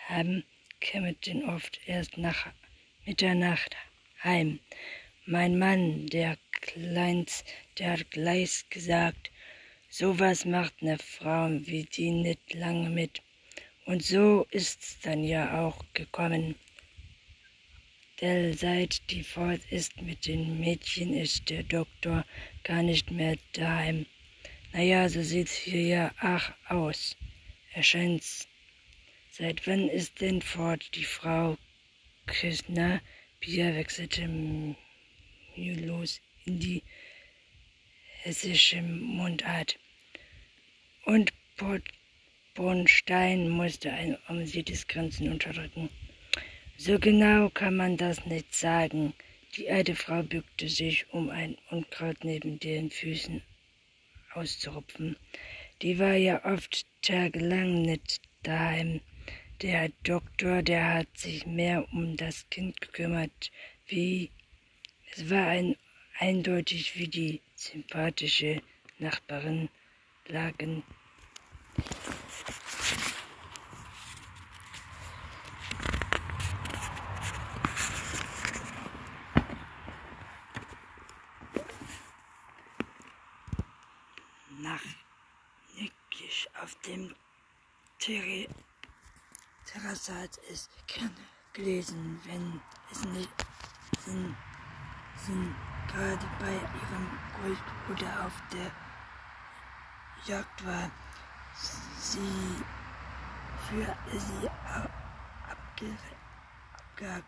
haben 0.09 0.43
kämen 0.81 1.15
oft 1.47 1.79
erst 1.85 2.17
nach 2.17 2.47
Mitternacht 3.05 3.77
heim. 4.25 4.59
Mein 5.25 5.57
Mann, 5.57 6.07
der 6.07 6.37
Kleins, 6.59 7.45
der 7.77 7.93
hat 7.93 8.11
gleich 8.11 8.65
gesagt, 8.69 9.31
sowas 9.89 10.43
macht 10.43 10.81
ne 10.81 10.97
Frau 10.97 11.47
wie 11.61 11.85
die 11.85 12.11
nicht 12.11 12.53
lange 12.53 12.89
mit. 12.89 13.21
Und 13.85 14.03
so 14.03 14.45
ist's 14.51 14.99
dann 14.99 15.23
ja 15.23 15.65
auch 15.65 15.81
gekommen. 15.93 16.55
Denn 18.21 18.53
seit 18.53 19.09
die 19.11 19.23
fort 19.23 19.61
ist 19.69 20.01
mit 20.01 20.25
den 20.25 20.59
Mädchen, 20.59 21.13
ist 21.13 21.49
der 21.49 21.63
Doktor 21.63 22.25
gar 22.63 22.83
nicht 22.83 23.11
mehr 23.11 23.37
daheim. 23.53 24.05
Naja, 24.73 25.07
so 25.07 25.23
sieht's 25.23 25.55
hier 25.55 25.81
ja 25.81 26.11
ach 26.19 26.53
aus. 26.67 27.15
Erscheint's. 27.73 28.47
Seit 29.31 29.65
wann 29.67 29.87
ist 29.87 30.19
denn 30.19 30.41
fort 30.41 30.95
die 30.95 31.05
Frau 31.05 31.57
Küssner 32.25 33.01
Pia 33.39 33.73
wechselte 33.73 34.27
mühelos 35.55 36.19
in 36.45 36.59
die 36.59 36.83
hessische 38.21 38.81
Mundart. 38.81 39.79
Und 41.05 41.31
Bornstein 42.53 43.49
musste 43.49 43.93
ein 43.93 44.17
amüsiertes 44.27 44.87
Grinsen 44.87 45.31
unterdrücken. 45.31 45.89
So 46.81 46.97
genau 46.97 47.49
kann 47.49 47.75
man 47.75 47.97
das 47.97 48.25
nicht 48.25 48.55
sagen. 48.55 49.13
Die 49.57 49.69
alte 49.69 49.95
Frau 49.95 50.23
bückte 50.23 50.69
sich, 50.69 51.11
um 51.11 51.29
ein 51.29 51.57
Unkraut 51.69 52.23
neben 52.23 52.57
den 52.57 52.89
Füßen 52.89 53.41
auszurupfen. 54.33 55.17
Die 55.81 55.99
war 55.99 56.13
ja 56.13 56.45
oft 56.45 56.85
tagelang 57.01 57.81
nicht 57.81 58.21
daheim. 58.43 59.01
Der 59.61 59.89
Doktor, 60.03 60.61
der 60.63 60.93
hat 60.93 61.17
sich 61.17 61.45
mehr 61.45 61.85
um 61.91 62.15
das 62.15 62.49
Kind 62.49 62.79
gekümmert, 62.79 63.51
wie 63.87 64.31
es 65.11 65.29
war 65.29 65.47
ein, 65.47 65.75
eindeutig 66.17 66.97
wie 66.97 67.09
die 67.09 67.41
sympathische 67.55 68.61
Nachbarin 68.99 69.67
lagen. 70.27 70.83
nach 84.61 84.81
Nickisch 85.75 86.47
auf 86.61 86.75
dem 86.81 87.15
Ter 87.97 88.47
Terrassat 89.65 90.37
ist 90.49 90.69
gerne 90.87 91.13
gelesen, 91.53 92.19
wenn 92.25 92.61
es 92.91 93.03
nicht 93.05 93.45
sind, 94.05 94.35
sind 95.15 95.55
gerade 95.87 96.29
bei 96.39 96.53
ihrem 96.53 97.19
Großbruder 97.35 98.25
auf 98.25 98.33
der 98.51 98.71
Jagd 100.25 100.65
war. 100.65 100.91
Sie 101.99 102.63
für 103.69 103.95
sie 104.17 104.49
abgehakt, 105.47 107.25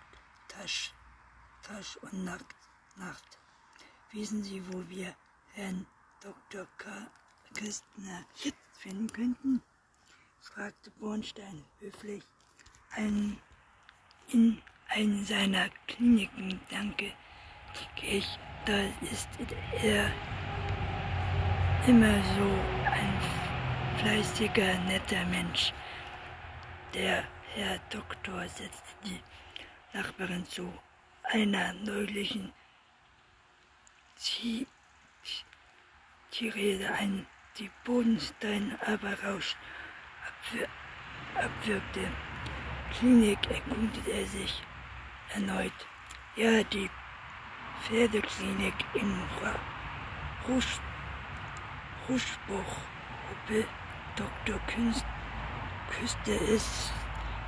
Tasch, 0.47 0.93
Tasch 1.61 1.97
und 1.97 2.23
Nacht. 2.23 2.55
Wissen 4.11 4.43
Sie, 4.43 4.61
wo 4.67 4.89
wir 4.89 5.15
Herrn 5.53 5.85
Dr. 6.19 6.67
K 6.77 6.89
Kästner 7.53 8.25
finden 8.73 9.11
könnten? 9.11 9.61
fragte 10.39 10.91
Bornstein 10.91 11.63
höflich. 11.79 12.23
Ein, 12.91 13.37
in 14.29 14.61
einer 14.89 15.23
seiner 15.23 15.69
Kliniken, 15.87 16.59
danke 16.69 17.13
ich, 18.01 18.39
da 18.65 18.81
ist 19.01 19.29
er 19.81 20.11
immer 21.87 22.23
so 22.35 22.49
ein 22.91 23.19
fleißiger, 23.99 24.79
netter 24.85 25.25
Mensch. 25.25 25.73
Der 26.93 27.23
Herr 27.53 27.79
Doktor 27.89 28.47
setzte 28.47 28.95
die 29.05 29.19
Nachbarin 29.93 30.45
zu 30.45 30.71
einer 31.23 31.73
neulichen 31.73 32.51
Tirade 36.31 36.91
ein, 36.93 37.25
die 37.57 37.69
Bodenstein 37.83 38.77
aber 38.85 39.13
rausch 39.23 39.55
abwir 40.27 40.67
abwirkte. 41.35 42.07
Klinik 42.97 43.39
erkundete 43.49 44.11
er 44.11 44.25
sich 44.25 44.61
erneut. 45.33 45.73
Ja, 46.35 46.63
die 46.63 46.89
Pferdeklinik 47.81 48.73
in 48.93 49.17
Rusch, 50.47 50.79
Ruschbuch, 52.07 52.75
Dr. 54.15 54.59
Künst, 54.67 55.05
Küste 55.89 56.31
ist 56.31 56.91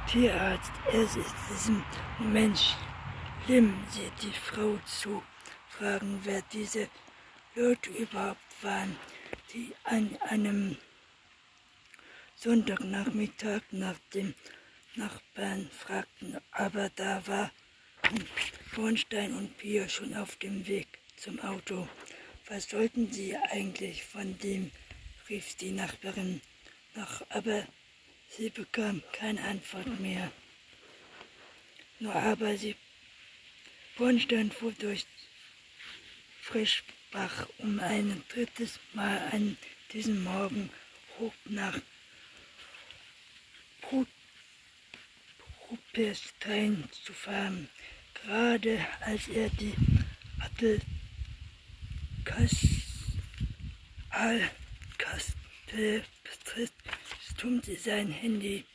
Tierarzt. 0.07 0.71
Es 0.91 1.15
ist 1.15 1.35
diesem 1.49 1.83
Moment 2.19 2.77
schlimm, 3.45 3.73
sie 3.89 4.11
die 4.21 4.33
Frau 4.33 4.77
zu 4.85 5.21
fragen, 5.69 6.19
wer 6.23 6.41
diese 6.51 6.87
Leute 7.55 7.89
überhaupt 7.91 8.63
waren, 8.63 8.95
die 9.53 9.71
an 9.83 10.17
einem 10.29 10.77
Sonntagnachmittag 12.35 13.61
nach 13.71 13.97
dem 14.13 14.33
Nachbarn 14.95 15.69
fragten, 15.71 16.37
aber 16.51 16.89
da 16.95 17.25
war 17.27 17.51
Bornstein 18.75 19.33
und 19.35 19.57
Pia 19.57 19.87
schon 19.87 20.15
auf 20.15 20.35
dem 20.37 20.67
Weg 20.67 20.87
zum 21.17 21.39
Auto. 21.39 21.87
Was 22.47 22.69
sollten 22.69 23.11
sie 23.11 23.35
eigentlich 23.37 24.03
von 24.03 24.37
dem? 24.39 24.71
rief 25.29 25.55
die 25.55 25.71
Nachbarin 25.71 26.41
noch, 26.95 27.23
aber 27.29 27.65
sie 28.29 28.49
bekam 28.49 29.01
keine 29.13 29.41
Antwort 29.41 29.99
mehr. 29.99 30.31
Nur 31.99 32.13
aber 32.13 32.57
sie 32.57 32.75
Bornstein 33.95 34.51
fuhr 34.51 34.73
durch 34.73 35.05
Frischbach 37.13 37.47
um 37.59 37.79
ein 37.79 38.23
drittes 38.29 38.79
Mal 38.93 39.19
an 39.31 39.55
diesem 39.91 40.23
Morgen 40.23 40.69
hoch 41.19 41.33
nach 41.45 41.79
Rupperstein 45.69 46.89
zu 47.05 47.13
fahren, 47.13 47.69
gerade 48.15 48.83
als 49.01 49.27
er 49.27 49.49
die 49.49 49.75
Adelkaste 54.09 56.03
betritt, 56.23 56.73
stummte 57.29 57.75
sein 57.77 58.09
Handy. 58.09 58.65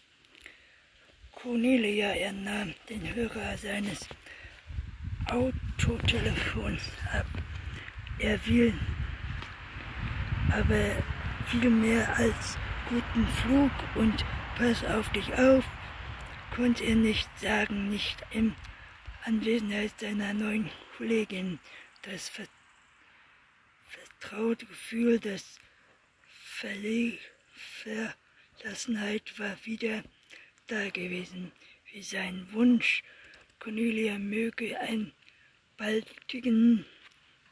Cornelia 1.33 2.13
er 2.13 2.33
nahm 2.33 2.75
den 2.89 3.15
Hörer 3.15 3.59
seines 3.59 4.07
Autotelefons 5.27 6.83
ab. 7.13 7.27
Er 8.21 8.45
will 8.47 8.75
aber 10.51 11.03
viel 11.47 11.71
mehr 11.71 12.17
als 12.17 12.59
guten 12.89 13.27
Flug 13.29 13.71
und 13.95 14.25
pass 14.57 14.85
auf 14.85 15.09
dich 15.11 15.33
auf, 15.35 15.65
konnte 16.55 16.83
er 16.85 16.97
nicht 16.97 17.29
sagen, 17.39 17.89
nicht 17.91 18.17
in 18.33 18.57
Anwesenheit 19.25 19.93
seiner 20.01 20.35
neuen 20.35 20.69
Kollegin. 20.97 21.61
Das 22.03 22.31
vertraute 24.19 24.67
Gefühl, 24.67 25.21
das 25.21 25.61
Verlassenheit 28.57 29.39
war 29.39 29.57
wieder 29.65 30.03
da 30.67 30.91
gewesen, 30.91 31.53
wie 31.93 32.03
sein 32.03 32.49
Wunsch, 32.53 33.05
Cornelia 33.61 34.19
möge 34.19 34.79
einen 34.81 35.13
baldigen 35.77 36.85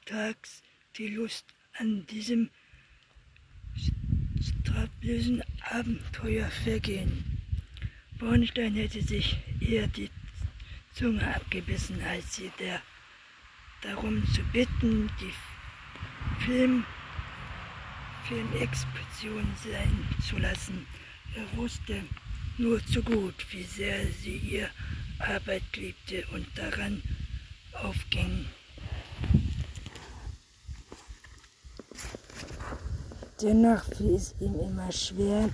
Tags 0.06 0.62
die 0.96 1.08
Lust 1.08 1.44
an 1.78 2.06
diesem 2.06 2.48
strapaziösen 4.40 5.42
Abenteuer 5.62 6.48
vergehen. 6.48 7.24
Bornstein 8.18 8.74
hätte 8.74 9.02
sich 9.02 9.36
eher 9.60 9.88
die 9.88 10.10
Zunge 10.94 11.34
abgebissen, 11.34 12.00
als 12.04 12.36
sie 12.36 12.50
der 12.58 12.80
darum 13.82 14.24
zu 14.32 14.42
bitten, 14.52 15.10
die 15.20 16.44
Film, 16.44 16.84
Filmexpedition 18.28 19.46
sein 19.62 20.08
zu 20.26 20.38
lassen. 20.38 20.86
Er 21.34 21.56
wusste 21.56 22.02
nur 22.58 22.84
zu 22.86 23.02
gut, 23.02 23.34
wie 23.50 23.64
sehr 23.64 24.06
sie 24.06 24.36
ihr 24.36 24.70
Arbeit 25.18 25.64
liebte 25.76 26.24
und 26.28 26.46
daran 26.56 27.02
aufging. 27.72 28.46
Dennoch 33.42 33.84
fiel 33.84 34.14
es 34.14 34.34
ihm 34.40 34.58
immer 34.58 34.90
schwer, 34.90 35.50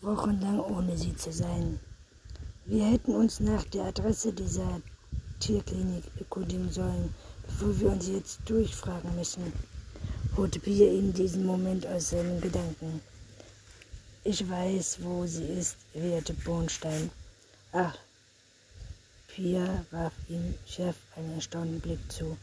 wochenlang 0.00 0.60
ohne 0.60 0.96
sie 0.96 1.16
zu 1.16 1.32
sein. 1.32 1.80
Wir 2.66 2.84
hätten 2.86 3.16
uns 3.16 3.40
nach 3.40 3.64
der 3.64 3.86
Adresse 3.86 4.32
dieser 4.32 4.80
Tierklinik 5.40 6.04
erkundigen 6.18 6.70
sollen, 6.70 7.12
bevor 7.46 7.80
wir 7.80 7.90
uns 7.90 8.06
jetzt 8.06 8.38
durchfragen 8.46 9.16
müssen, 9.16 9.52
holte 10.36 10.60
Pia 10.60 10.88
in 10.88 11.12
diesem 11.12 11.46
Moment 11.46 11.84
aus 11.88 12.10
seinen 12.10 12.40
Gedanken. 12.40 13.00
Ich 14.22 14.48
weiß, 14.48 14.98
wo 15.02 15.26
sie 15.26 15.42
ist, 15.42 15.78
werte 15.94 16.34
Bornstein. 16.34 17.10
Ach, 17.72 17.96
Pia 19.26 19.84
warf 19.90 20.12
ihm 20.28 20.54
Chef 20.64 20.94
einen 21.16 21.34
erstaunten 21.34 21.80
Blick 21.80 22.00
zu. 22.12 22.36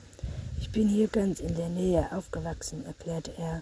Ich 0.60 0.70
bin 0.72 0.90
hier 0.90 1.08
ganz 1.08 1.40
in 1.40 1.56
der 1.56 1.70
Nähe 1.70 2.12
aufgewachsen, 2.12 2.86
erklärte 2.86 3.32
er. 3.38 3.62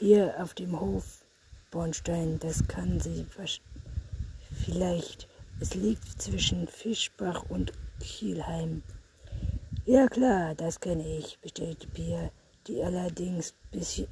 Hier 0.00 0.36
auf 0.38 0.54
dem 0.54 0.78
Hof 0.78 1.24
Bornstein, 1.72 2.38
das 2.38 2.68
kann 2.68 3.00
sie 3.00 3.26
vielleicht. 4.64 5.28
Es 5.58 5.74
liegt 5.74 6.22
zwischen 6.22 6.68
Fischbach 6.68 7.42
und 7.48 7.72
Kielheim. 7.98 8.84
Ja 9.86 10.06
klar, 10.06 10.54
das 10.54 10.78
kenne 10.78 11.04
ich, 11.04 11.40
bestätigte 11.40 11.88
Pia, 11.88 12.30
die 12.68 12.80
allerdings 12.80 13.54
bisher, 13.72 14.06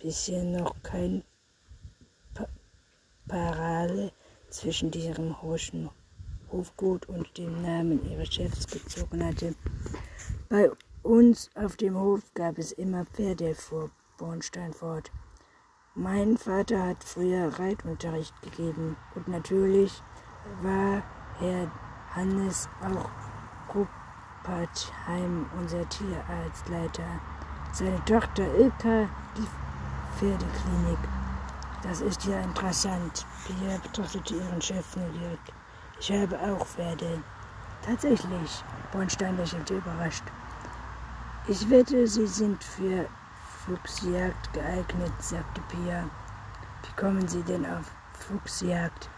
bisher 0.00 0.42
noch 0.42 0.74
kein 0.82 1.22
pa 2.34 2.48
Parade 3.28 4.10
zwischen 4.50 4.90
diesem 4.90 5.40
Hoschen 5.40 5.88
Hofgut 6.50 7.08
und 7.08 7.38
dem 7.38 7.62
Namen 7.62 8.10
ihres 8.10 8.34
Chefs 8.34 8.66
gezogen 8.66 9.24
hatte. 9.24 9.54
Bei 10.48 10.68
uns 11.04 11.48
auf 11.54 11.76
dem 11.76 11.96
Hof 11.96 12.22
gab 12.34 12.58
es 12.58 12.72
immer 12.72 13.04
Pferde, 13.04 13.54
fuhr 13.54 13.92
Bornstein 14.16 14.72
fort. 14.72 15.12
Mein 16.00 16.36
Vater 16.36 16.90
hat 16.90 17.02
früher 17.02 17.58
Reitunterricht 17.58 18.32
gegeben 18.40 18.96
und 19.16 19.26
natürlich 19.26 20.00
war 20.62 21.02
Herr 21.40 21.68
Hannes 22.14 22.68
auch 22.80 23.10
Ruppertheim, 23.74 25.46
unser 25.58 25.88
Tierarztleiter. 25.88 27.02
Seine 27.72 27.98
Tochter 28.04 28.44
Ilka 28.54 29.08
die 29.36 29.48
Pferdeklinik. 30.16 30.98
Das 31.82 32.00
ist 32.00 32.24
ja 32.26 32.38
interessant. 32.42 33.26
Pia 33.44 33.78
betrachtete 33.78 34.36
ihren 34.36 34.62
Chef 34.62 34.94
neugierig. 34.94 35.40
Ich 35.98 36.12
habe 36.12 36.38
auch 36.38 36.64
Pferde. 36.64 37.20
Tatsächlich, 37.84 38.64
Bornstein 38.92 39.36
lächelte 39.36 39.78
überrascht. 39.78 40.22
Ich 41.48 41.68
wette, 41.68 42.06
Sie 42.06 42.28
sind 42.28 42.62
für 42.62 43.08
Fuchsjagd 43.68 44.50
geeignet, 44.54 45.12
sagte 45.18 45.60
Pia. 45.68 46.08
Wie 46.82 46.92
kommen 46.96 47.28
Sie 47.28 47.42
denn 47.42 47.66
auf 47.66 47.92
Fuchsjagd? 48.14 49.10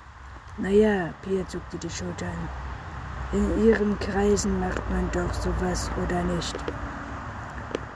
Naja, 0.58 1.14
Pia 1.22 1.46
zuckte 1.46 1.78
die 1.78 1.88
Schultern. 1.88 2.48
In 3.32 3.64
ihren 3.64 3.96
Kreisen 4.00 4.58
macht 4.58 4.90
man 4.90 5.08
doch 5.12 5.32
sowas, 5.34 5.88
oder 6.02 6.24
nicht? 6.24 6.56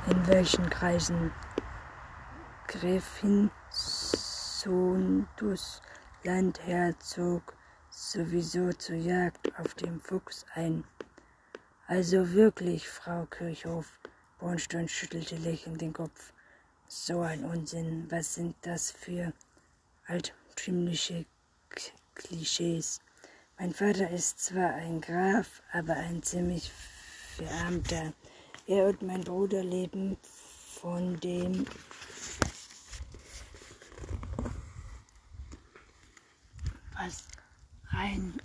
In 0.07 0.27
welchen 0.29 0.71
Kreisen? 0.71 1.33
Gräfin 2.69 3.51
Sondus 3.71 5.83
Landherzog 6.23 7.53
sowieso 7.90 8.73
zur 8.75 8.95
Jagd 8.95 9.51
auf 9.59 9.75
dem 9.75 10.01
Fuchs 10.01 10.47
ein. 10.55 10.85
Also 11.88 12.33
wirklich, 12.33 12.88
Frau 12.88 13.27
Kirchhoff, 13.27 13.99
Bornstein 14.38 14.88
schüttelte 14.88 15.35
lächelnd 15.35 15.81
den 15.81 15.93
Kopf. 15.93 16.33
So 16.88 17.20
ein 17.20 17.44
Unsinn, 17.44 18.11
was 18.11 18.35
sind 18.35 18.55
das 18.62 18.90
für 18.90 19.33
altertümliche 20.07 21.25
Klischees? 22.14 23.01
Mein 23.59 23.73
Vater 23.73 24.11
ist 24.11 24.40
zwar 24.40 24.75
ein 24.75 25.01
Graf, 25.01 25.62
aber 25.73 25.94
ein 25.94 26.23
ziemlich 26.23 26.70
verarmter. 27.37 28.12
Er 28.66 28.87
und 28.87 29.03
mein 29.03 29.23
Bruder 29.23 29.62
leben 29.64 30.16
von 30.81 31.18
dem 31.20 31.66
was 36.97 37.25
rein, 37.88 38.40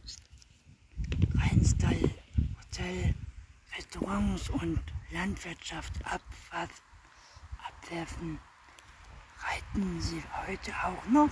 Rheinstall, 1.36 2.10
Hotel, 2.58 3.16
Restaurants 3.76 4.50
und 4.50 4.82
Landwirtschaft 5.12 5.94
abwas, 6.04 6.70
abwerfen. 7.82 8.40
Reiten 9.40 10.02
Sie 10.02 10.24
heute 10.48 10.72
auch 10.84 11.06
noch? 11.08 11.30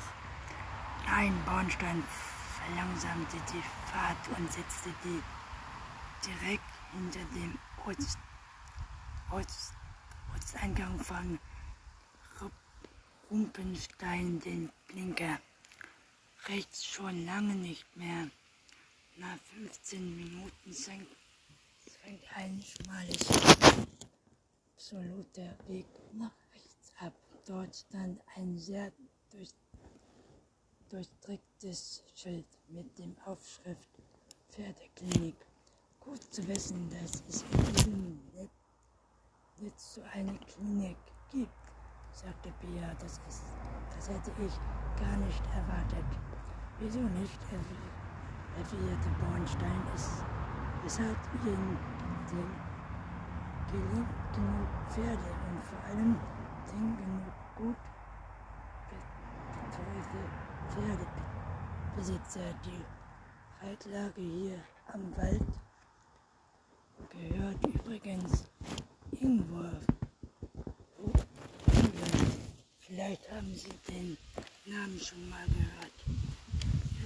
Nein, 1.06 1.34
Bornstein 1.46 2.04
verlangsamte 2.58 3.38
die 3.54 3.64
Fahrt 3.92 4.38
und 4.38 4.52
setzte 4.52 4.90
die 5.04 5.22
direkt 6.26 6.64
hinter 6.94 7.20
dem 7.36 7.58
Orts, 7.86 8.18
Orts, 9.32 9.74
Ortseingang 10.34 11.00
von 11.00 11.40
Rumpenstein 13.30 14.40
den 14.40 14.70
Blinker. 14.88 15.40
Rechts 16.48 16.86
schon 16.86 17.26
lange 17.26 17.56
nicht 17.56 17.86
mehr. 17.98 18.30
Nach 19.18 19.38
15 19.56 20.16
Minuten 20.16 20.72
senkt, 20.72 21.12
ein 22.36 22.64
schmales, 22.64 23.87
absoluter 24.78 25.58
Weg 25.68 25.88
nach 26.14 26.36
rechts 26.54 26.94
ab. 27.00 27.14
Dort 27.48 27.76
stand 27.76 28.22
ein 28.36 28.60
sehr 28.60 28.92
durch, 29.32 29.50
durchdrücktes 30.90 32.04
Schild 32.14 32.46
mit 32.70 32.98
dem 33.00 33.16
Aufschrift 33.26 33.90
Pferdeklinik. 34.52 35.36
Gut 36.00 36.22
zu 36.32 36.48
wissen, 36.48 36.88
dass 36.92 37.24
es 37.28 37.42
in 37.42 37.74
diesem 37.74 38.20
Netz, 39.60 39.96
so 39.96 40.02
eine 40.14 40.38
Klinik 40.46 40.98
gibt, 41.32 41.52
sagte 42.12 42.54
Pia. 42.60 42.94
Das, 43.00 43.14
ist, 43.28 43.42
das 43.96 44.10
hätte 44.10 44.32
ich 44.46 44.54
gar 45.02 45.18
nicht 45.18 45.44
erwartet. 45.56 46.06
Wieso 46.80 47.00
nicht? 47.00 47.40
erwiderte 48.58 49.10
Bornstein. 49.20 49.82
Es, 49.96 50.24
es 50.86 51.00
hat 51.00 51.18
ihnen 51.44 51.78
den 52.32 54.17
genug 54.34 54.68
Pferde 54.90 55.30
und 55.50 55.64
vor 55.64 55.84
allem 55.86 56.16
den 56.72 56.98
genug 56.98 57.34
gut 57.56 57.78
betreute 59.68 60.20
Pferdebesitzer. 60.70 62.54
Die 62.66 62.86
Reitlage 63.66 64.22
hier 64.22 64.60
am 64.94 65.16
Wald 65.18 65.42
gehört 67.10 67.66
übrigens 67.66 68.46
Ingwer. 69.12 69.80
Vielleicht 72.80 73.32
haben 73.32 73.54
Sie 73.54 73.74
den 73.90 74.18
Namen 74.66 75.00
schon 75.00 75.30
mal 75.30 75.46
gehört. 75.48 75.94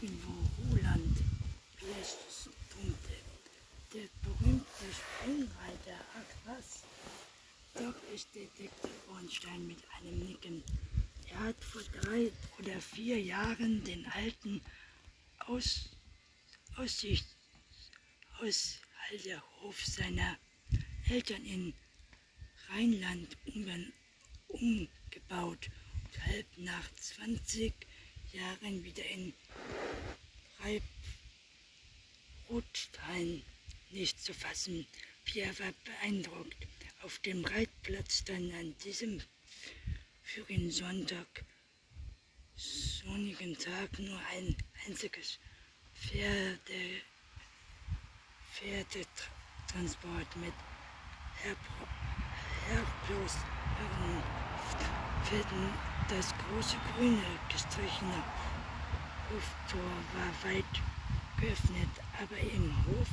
Irgendwo 0.01 0.31
Roland 0.69 1.17
Blechstumpe, 1.77 3.15
der 3.93 4.07
berühmte 4.21 4.86
Sprungreiter. 4.91 5.61
Doch, 8.12 8.17
bestätigte 8.17 8.89
Bornstein 9.08 9.67
mit 9.67 9.78
einem 9.95 10.19
Nicken. 10.19 10.63
Er 11.30 11.39
hat 11.39 11.63
vor 11.63 11.82
drei 12.02 12.32
oder 12.60 12.82
vier 12.82 13.21
Jahren 13.21 13.84
den 13.86 14.06
alten 14.08 14.62
Aus, 15.39 15.89
Aussicht, 16.76 17.26
Aushalterhof 18.39 19.86
seiner 19.86 20.38
Eltern 21.10 21.45
in 21.45 21.74
Rheinland-Ungarn 22.69 23.93
umgebaut 24.50 25.69
und 26.04 26.26
halb 26.26 26.47
nach 26.58 26.95
20 26.95 27.74
Jahren 28.34 28.84
wieder 28.84 29.06
in 29.06 29.34
Rotstein 32.50 33.41
nicht 33.91 34.21
zu 34.21 34.34
fassen. 34.34 34.86
Pierre 35.24 35.58
war 35.60 35.74
beeindruckt. 35.86 36.58
Auf 37.03 37.17
dem 37.19 37.43
Reitplatz 37.43 38.23
dann 38.25 38.51
an 38.59 38.75
diesem 38.83 39.21
frühen 40.21 40.69
Sonntag, 40.69 41.45
sonnigen 42.55 43.57
Tag 43.57 43.97
nur 43.97 44.19
ein 44.33 44.55
einziges 44.87 45.39
Pferde, 45.95 47.01
Pferdetransport 48.53 50.35
mit 50.37 50.53
Herblos 52.67 53.35
Pferden. 55.23 55.73
Das 56.07 56.33
große 56.35 56.77
grüne 56.93 57.39
gestrichene 57.49 58.23
Hoftor 59.31 59.91
war 60.13 60.51
weit 60.51 60.81
geöffnet, 61.39 61.89
aber 62.21 62.37
im 62.37 62.85
Hof 62.85 63.07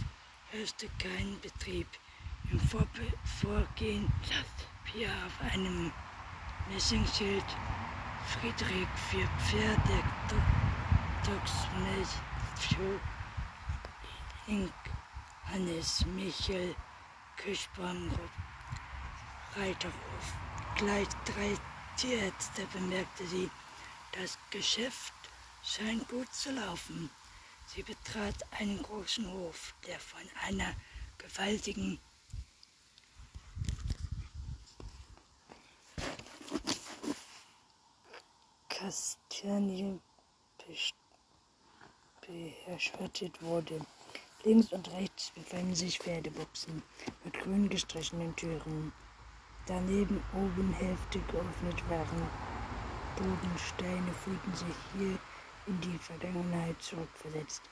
herrschte 0.51 0.89
kein 0.99 1.41
Betrieb. 1.41 1.87
Im 2.51 2.61
Vorgehen 2.61 4.11
stand 4.25 4.47
Pia 4.85 5.11
auf 5.27 5.53
einem 5.53 5.93
Messingschild 6.71 7.45
Friedrich 8.27 8.89
für 9.11 9.29
Pferde, 9.45 10.03
Dogsmilch, 11.27 12.09
Ink, 14.47 14.73
Hannes, 15.45 16.07
Michel, 16.07 16.75
Kirschbaum, 17.37 18.11
Reiterhof. 19.55 20.33
Gleich 20.77 21.09
drei 21.27 21.55
Tierärzte 21.99 22.67
bemerkte 22.73 23.27
sie, 23.27 23.51
das 24.13 24.39
Geschäft 24.51 25.13
scheint 25.63 26.09
gut 26.09 26.33
zu 26.33 26.53
laufen. 26.53 27.11
Sie 27.67 27.83
betrat 27.83 28.37
einen 28.59 28.83
großen 28.83 29.31
Hof, 29.31 29.75
der 29.87 30.01
von 30.01 30.23
einer 30.47 30.75
gewaltigen 31.19 31.99
Kastanie 38.79 39.99
beherrschtet 42.21 43.43
wurde. 43.43 43.81
Links 44.45 44.73
und 44.73 44.93
rechts 44.93 45.33
befanden 45.35 45.75
sich 45.75 45.99
Pferdebuchsen 45.99 46.81
mit 47.25 47.35
grün 47.41 47.69
gestrichenen 47.69 48.37
Türen. 48.37 48.93
Daneben 49.67 50.23
oben 50.33 50.73
Hälfte 50.75 51.19
geöffnet 51.19 51.91
waren. 51.91 52.29
Bodensteine 53.17 54.13
fühlten 54.23 54.55
sich 54.55 54.77
hier 54.97 55.19
in 55.67 55.81
die 55.81 55.99
Vergangenheit 55.99 56.81
zurückversetzt. 56.81 57.63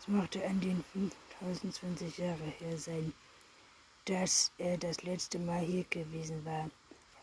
Es 0.00 0.08
mochte 0.08 0.42
an 0.46 0.58
den 0.62 0.82
5020 0.94 2.16
Jahre 2.16 2.52
her 2.60 2.78
sein, 2.78 3.12
dass 4.06 4.50
er 4.56 4.78
das 4.78 5.02
letzte 5.02 5.38
Mal 5.38 5.60
hier 5.60 5.84
gewesen 5.90 6.42
war. 6.46 6.70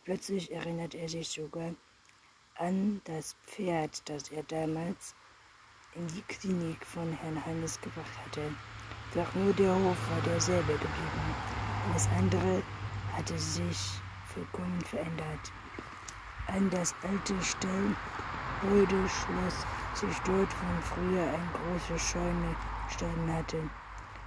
Plötzlich 0.03 0.51
erinnerte 0.51 0.99
er 0.99 1.09
sich 1.09 1.29
sogar 1.29 1.73
an 2.55 3.01
das 3.05 3.35
Pferd, 3.45 4.09
das 4.09 4.29
er 4.29 4.43
damals 4.43 5.15
in 5.95 6.07
die 6.07 6.21
Klinik 6.23 6.85
von 6.85 7.13
Herrn 7.13 7.45
Hannes 7.45 7.79
gebracht 7.81 8.17
hatte. 8.25 8.53
Doch 9.13 9.33
nur 9.35 9.53
der 9.53 9.75
Hof 9.75 10.09
war 10.09 10.21
derselbe 10.21 10.73
geblieben. 10.73 11.35
Alles 11.89 12.09
andere 12.17 12.63
hatte 13.15 13.37
sich 13.37 14.01
vollkommen 14.33 14.81
verändert. 14.81 15.51
An 16.47 16.69
das 16.69 16.93
alte 17.03 17.41
Stallgebäude 17.41 19.09
schloss 19.09 19.65
sich 19.93 20.17
dort 20.25 20.51
von 20.51 20.81
früher 20.81 21.23
ein 21.23 21.49
große 21.53 21.97
Scheune 21.99 22.55
gestanden 22.87 23.33
hatte. 23.33 23.69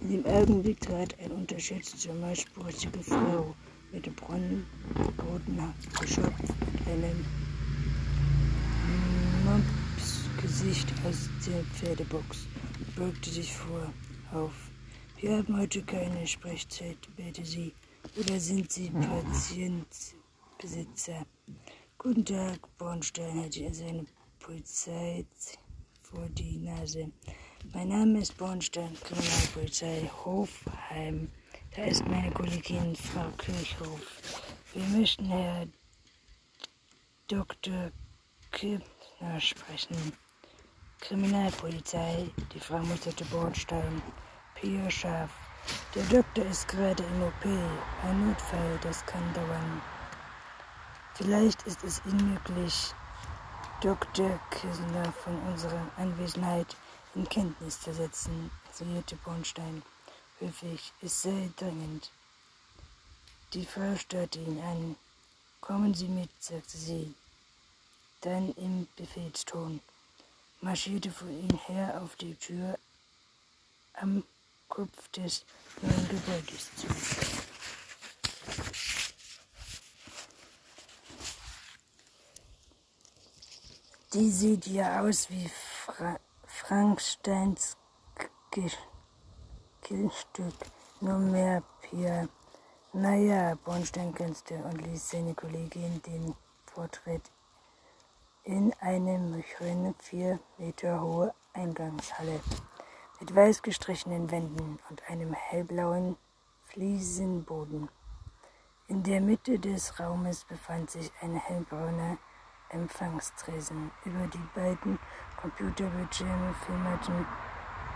In 0.01 0.09
dem 0.09 0.25
Augenblick 0.25 0.79
trat 0.79 1.19
eine 1.19 1.33
unterschätzte, 1.33 2.13
marschbrustige 2.13 3.03
Frau 3.03 3.53
mit 3.91 4.13
braunrotem 4.15 5.73
Geschopf 5.99 6.39
und 6.39 6.87
einem 6.87 7.25
Mopsgesicht 9.43 10.91
aus 11.05 11.29
der 11.45 11.63
Pferdebox 11.63 12.47
beugte 12.95 13.29
sich 13.29 13.53
vor 13.53 13.93
auf. 14.31 14.64
Wir 15.25 15.37
haben 15.37 15.57
heute 15.59 15.81
keine 15.81 16.27
Sprechzeit, 16.27 16.99
bete 17.15 17.43
sie. 17.43 17.73
Oder 18.15 18.39
sind 18.39 18.71
Sie 18.71 18.91
Patientbesitzer? 18.91 21.25
Guten 21.97 22.23
Tag, 22.23 22.59
Bornstein, 22.77 23.43
hat 23.43 23.57
er 23.57 23.73
seine 23.73 24.05
Polizei 24.37 25.25
vor 26.03 26.29
die 26.29 26.59
Nase. 26.59 27.11
Mein 27.73 27.87
Name 27.87 28.21
ist 28.21 28.37
Bornstein, 28.37 28.95
Kriminalpolizei 29.03 30.07
Hofheim. 30.23 31.31
Da 31.75 31.85
ist 31.85 32.07
meine 32.07 32.29
Kollegin 32.29 32.95
Frau 32.95 33.31
Kirchhoff. 33.39 34.21
Wir 34.75 34.83
möchten 34.95 35.25
Herr 35.25 35.65
Dr. 37.27 37.91
Kippner 38.51 39.39
sprechen. 39.39 39.97
Kriminalpolizei, 40.99 42.29
die 42.53 42.59
Frau 42.59 42.77
musterte 42.83 43.25
Bornstein. 43.25 44.03
Pia 44.55 44.89
Schaf. 44.89 45.31
Der 45.93 46.03
Doktor 46.05 46.45
ist 46.45 46.69
gerade 46.69 47.03
im 47.03 47.23
OP. 47.23 47.45
Ein 48.03 48.29
Notfall, 48.29 48.79
das 48.81 49.05
kann 49.05 49.33
dauern. 49.33 49.81
Vielleicht 51.13 51.63
ist 51.63 51.83
es 51.83 52.01
Ihnen 52.05 52.33
möglich, 52.33 52.93
Dr. 53.81 54.39
Kissler 54.51 55.11
von 55.23 55.37
unserer 55.43 55.85
Anwesenheit 55.97 56.77
in 57.15 57.27
Kenntnis 57.27 57.81
zu 57.81 57.93
setzen, 57.93 58.49
insinuierte 58.69 59.17
Bornstein. 59.17 59.83
Höflich, 60.39 60.93
es 61.01 61.21
sei 61.21 61.51
dringend. 61.57 62.11
Die 63.53 63.65
Frau 63.65 63.95
störte 63.97 64.39
ihn 64.39 64.61
an. 64.61 64.95
Kommen 65.59 65.93
Sie 65.93 66.07
mit, 66.07 66.29
sagte 66.39 66.77
sie. 66.77 67.13
Dann 68.21 68.53
im 68.55 68.87
Befehlston 68.95 69.81
marschierte 70.61 71.11
vor 71.11 71.27
ihm 71.27 71.59
her 71.67 72.01
auf 72.01 72.15
die 72.15 72.35
Tür 72.35 72.79
am 73.93 74.23
Kopf 74.67 75.07
des 75.09 75.45
neuen 75.81 76.09
Gebäudes 76.09 76.69
zu. 76.75 76.87
Die 84.13 84.31
sieht 84.31 84.67
ja 84.67 85.01
aus 85.01 85.29
wie 85.29 85.49
Fra 85.49 86.17
Frankensteins 86.45 87.75
Killstück, 89.81 90.53
nur 91.01 91.19
mehr 91.19 91.61
Pia. 91.81 92.27
Naja, 92.93 93.55
Bornstein 93.55 94.15
kennste 94.15 94.55
und 94.55 94.81
ließ 94.81 95.09
seine 95.09 95.33
Kollegin 95.33 96.01
den 96.03 96.33
Vortritt 96.65 97.29
in 98.45 98.73
eine 98.79 99.19
möcherne, 99.19 99.93
vier 99.99 100.39
Meter 100.57 101.01
hohe 101.01 101.33
Eingangshalle 101.53 102.39
mit 103.19 103.35
weiß 103.35 103.61
gestrichenen 103.61 104.29
Wänden 104.31 104.79
und 104.89 105.09
einem 105.09 105.33
hellblauen 105.33 106.17
Fliesenboden. 106.65 107.89
In 108.87 109.03
der 109.03 109.21
Mitte 109.21 109.57
des 109.57 109.99
Raumes 109.99 110.43
befand 110.43 110.91
sich 110.91 111.11
ein 111.21 111.35
hellbrauner 111.35 112.17
Empfangstresen. 112.69 113.91
Über 114.03 114.27
die 114.27 114.47
beiden 114.53 114.99
Computerbildschirme 115.41 116.53
filmerten 116.65 117.25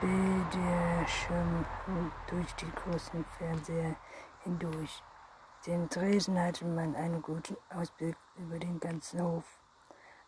Bildschirme 0.01 1.65
durch 2.29 2.55
die 2.55 2.71
großen 2.71 3.25
Fernseher 3.37 3.95
hindurch. 4.43 5.03
Den 5.65 5.89
Tresen 5.89 6.39
hatte 6.39 6.65
man 6.65 6.95
einen 6.95 7.21
guten 7.21 7.57
Ausblick 7.69 8.15
über 8.37 8.57
den 8.57 8.79
ganzen 8.79 9.21
Hof. 9.21 9.43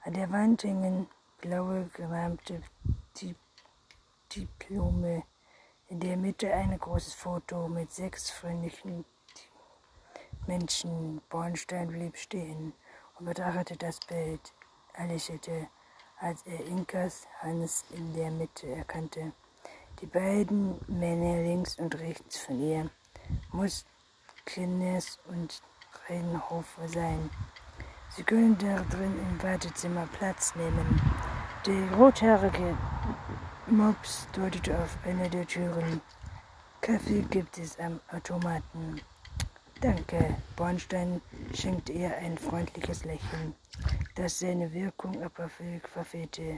An 0.03 0.13
der 0.13 0.29
Wand 0.31 0.63
hingen 0.63 1.07
blaue 1.39 1.89
gerahmte 1.93 2.61
Diplome. 4.35 5.23
In 5.89 5.99
der 5.99 6.15
Mitte 6.15 6.53
ein 6.53 6.77
großes 6.79 7.13
Foto 7.13 7.67
mit 7.67 7.91
sechs 7.91 8.29
freundlichen 8.31 9.03
Menschen. 10.47 11.21
Bornstein 11.29 11.89
blieb 11.89 12.15
stehen 12.15 12.73
und 13.19 13.25
betrachtete 13.25 13.75
das 13.75 13.99
Bild. 13.99 14.53
Er 14.93 15.07
lächelte, 15.07 15.67
als 16.19 16.43
er 16.43 16.65
Inkas 16.65 17.27
Hannes 17.41 17.83
in 17.91 18.13
der 18.13 18.31
Mitte 18.31 18.67
erkannte. 18.67 19.33
Die 19.99 20.05
beiden 20.05 20.79
Männer 20.87 21.43
links 21.43 21.77
und 21.77 21.99
rechts 21.99 22.37
von 22.37 22.59
ihr 22.61 22.89
muss 23.51 23.85
Kines 24.45 25.19
und 25.27 25.61
Reinhofer 26.07 26.87
sein. 26.87 27.29
Sie 28.09 28.23
können 28.23 28.57
da 28.57 28.81
drin 28.95 29.19
im 29.19 29.43
Wartezimmer 29.43 30.07
Platz 30.17 30.55
nehmen. 30.55 31.01
Der 31.65 31.97
rothaarige 31.97 32.77
Mops 33.67 34.27
deutete 34.33 34.77
auf 34.77 34.97
eine 35.05 35.29
der 35.29 35.45
Türen. 35.45 36.01
Kaffee 36.81 37.21
gibt 37.29 37.59
es 37.59 37.79
am 37.79 37.99
Automaten. 38.11 38.99
Danke. 39.81 40.35
Bornstein 40.55 41.21
schenkte 41.53 41.93
ihr 41.93 42.15
ein 42.17 42.37
freundliches 42.39 43.05
Lächeln, 43.05 43.53
das 44.15 44.39
seine 44.39 44.73
Wirkung 44.73 45.23
aber 45.23 45.47
völlig 45.47 45.87
verfehlte. 45.87 46.57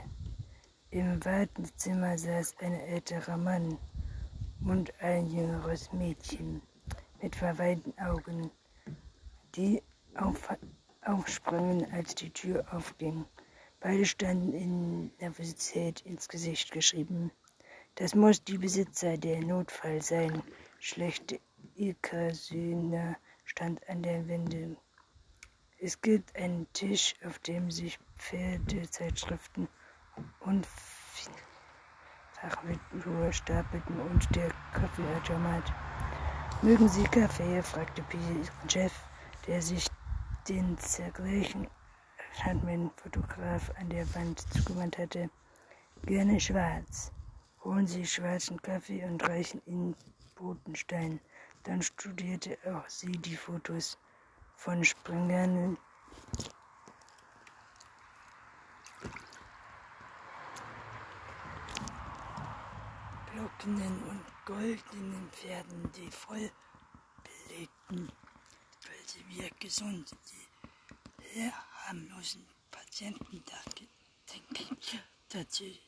Im 0.90 1.22
Wartezimmer 1.24 2.16
saß 2.16 2.54
ein 2.60 2.72
älterer 2.72 3.36
Mann 3.36 3.78
und 4.64 4.92
ein 5.02 5.26
jüngeres 5.26 5.92
Mädchen 5.92 6.62
mit 7.20 7.36
verweinten 7.36 7.92
Augen, 8.00 8.50
die 9.54 9.82
auf, 10.14 10.48
aufsprangen, 11.02 11.86
als 11.92 12.14
die 12.14 12.30
Tür 12.30 12.64
aufging. 12.72 13.26
Beide 13.84 14.06
standen 14.06 14.54
in 14.54 15.10
Nervosität 15.20 16.00
ins 16.06 16.26
Gesicht 16.30 16.72
geschrieben. 16.72 17.30
Das 17.96 18.14
muss 18.14 18.42
die 18.42 18.56
Besitzer 18.56 19.18
der 19.18 19.42
Notfall 19.42 20.00
sein. 20.00 20.42
Schlechte 20.78 21.38
Ilka-Söhne 21.74 23.18
stand 23.44 23.86
an 23.86 24.02
der 24.02 24.26
Wände. 24.26 24.78
Es 25.78 26.00
gibt 26.00 26.34
einen 26.34 26.66
Tisch, 26.72 27.14
auf 27.26 27.38
dem 27.40 27.70
sich 27.70 27.98
Pferdezeitschriften 28.16 29.68
und 30.40 30.66
Fachliteratur 32.40 33.34
stapelten 33.34 34.00
und 34.00 34.34
der 34.34 34.48
Kaffeeautomat. 34.72 35.74
Mögen 36.62 36.88
Sie 36.88 37.04
Kaffee? 37.04 37.62
fragte 37.62 38.02
ihren 38.16 38.70
Chef, 38.70 38.94
der 39.46 39.60
sich 39.60 39.86
den 40.48 40.78
zergleichen 40.78 41.68
Stuntman-Fotograf 42.34 43.70
an 43.78 43.88
der 43.88 44.12
Wand 44.14 44.40
zugewandt 44.52 44.98
hatte. 44.98 45.30
Gerne 46.02 46.40
schwarz. 46.40 47.12
Holen 47.62 47.86
Sie 47.86 48.06
schwarzen 48.06 48.60
Kaffee 48.60 49.04
und 49.04 49.22
reichen 49.22 49.62
ihn 49.66 49.96
Bodenstein. 50.34 51.20
Dann 51.62 51.80
studierte 51.80 52.58
auch 52.66 52.88
sie 52.88 53.12
die 53.12 53.36
Fotos 53.36 53.98
von 54.56 54.84
Springern 54.84 55.78
glockenden 63.32 64.02
und 64.04 64.24
goldenen 64.44 65.28
Pferden, 65.32 65.90
die 65.92 66.10
voll 66.10 66.50
belebten, 67.22 68.08
weil 68.82 69.06
sie 69.06 69.24
wir 69.28 69.50
gesund, 69.58 70.10
die 70.30 71.40
harmlosen 71.86 72.46
Patienten 72.70 73.42
dachten, 73.44 73.88
denke 74.32 74.62
ich, 74.80 74.98
dass 75.28 75.56
sie 75.56 75.78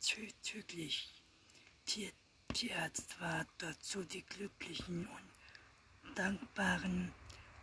zügig 0.00 1.08
Tier 1.86 2.10
Tierarzt 2.52 3.20
war 3.20 3.46
dazu 3.58 4.04
die 4.04 4.22
glücklichen 4.22 5.08
und 5.08 5.30
dankbaren 6.14 7.12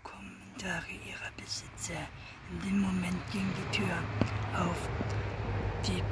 Kommentare 0.03 0.91
ihrer 0.91 1.31
Besitzer. 1.37 2.09
In 2.49 2.59
dem 2.61 2.81
Moment 2.81 3.31
ging 3.31 3.53
die 3.53 3.71
Tür 3.77 4.03
auf. 4.59 4.89
Die 5.87 6.03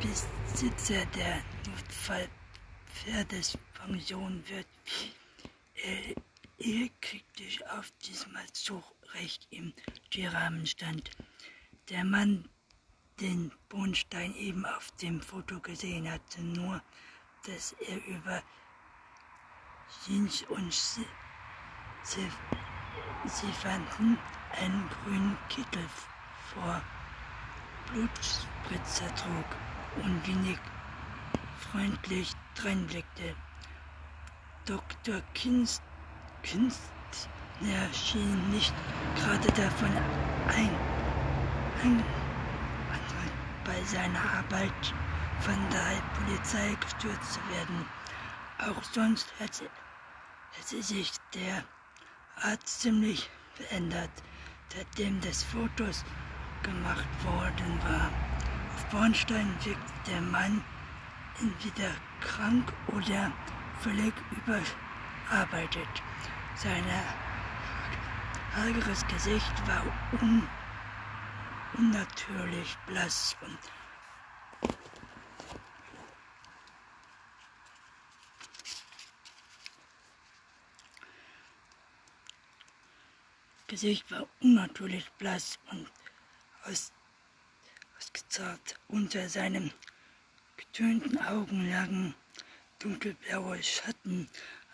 Besitzer 0.00 1.06
der 1.06 1.42
Notfallpferdespension 1.66 4.48
wird 4.48 4.66
äh, 5.74 6.14
er 6.58 6.88
kriegte 7.00 7.44
auf 7.78 7.90
diesmal 8.04 8.46
zurecht 9.08 9.46
im 9.50 9.72
Türrahmen 10.10 10.66
stand. 10.66 11.10
Der 11.88 12.04
Mann, 12.04 12.48
den 13.20 13.50
Bohnstein 13.68 14.34
eben 14.36 14.64
auf 14.64 14.90
dem 15.02 15.20
Foto 15.20 15.60
gesehen 15.60 16.10
hatte, 16.10 16.42
nur 16.42 16.82
dass 17.46 17.72
er 17.72 18.04
über 18.06 18.42
Jeans 20.04 20.42
und 20.48 20.72
fanden 23.52 24.18
einen 24.60 24.88
grünen 24.88 25.36
Kittel 25.48 25.84
vor 26.52 26.82
Blutspritzer 27.90 29.14
trug 29.14 30.04
und 30.04 30.26
wenig 30.26 30.58
freundlich 31.70 32.32
dreinblickte. 32.54 33.34
Dr. 34.66 35.22
Kinst, 35.34 35.82
Kinstner 37.58 37.92
schien 37.92 38.50
nicht 38.50 38.74
gerade 39.16 39.48
davon 39.52 39.90
ein, 40.48 40.70
ein, 41.82 42.04
bei 43.64 43.82
seiner 43.84 44.20
Arbeit 44.20 44.94
von 45.40 45.56
der 45.70 46.00
Polizei 46.18 46.76
gestürzt 46.80 47.34
zu 47.34 47.40
werden. 47.50 47.86
Auch 48.58 48.82
sonst 48.82 49.32
hätte, 49.38 49.68
hätte 50.52 50.82
sich 50.82 51.12
der 51.34 51.64
Arzt 52.42 52.80
ziemlich 52.80 53.28
verändert, 53.54 54.10
seitdem 54.74 55.20
des 55.20 55.42
Fotos 55.42 56.04
gemacht 56.62 57.08
worden 57.24 57.78
war. 57.84 58.10
Auf 58.74 58.84
Bornstein 58.86 59.52
wirkt 59.64 60.08
der 60.08 60.20
Mann 60.20 60.62
entweder 61.40 61.90
krank 62.20 62.72
oder 62.88 63.32
völlig 63.80 64.14
überarbeitet. 64.32 65.88
Sein 66.56 66.84
hageres 68.54 69.06
Gesicht 69.06 69.66
war 69.66 69.84
un 70.20 70.48
unnatürlich 71.74 72.76
blass 72.86 73.36
und 73.42 73.58
Gesicht 83.68 84.10
war 84.10 84.26
unnatürlich 84.40 85.10
blass 85.18 85.58
und 85.70 85.86
aus, 86.64 86.90
ausgezahlt. 87.98 88.80
Unter 88.88 89.28
seinen 89.28 89.72
getönten 90.56 91.18
Augen 91.18 91.70
lagen 91.70 92.14
dunkelblaue 92.78 93.62
Schatten, 93.62 94.30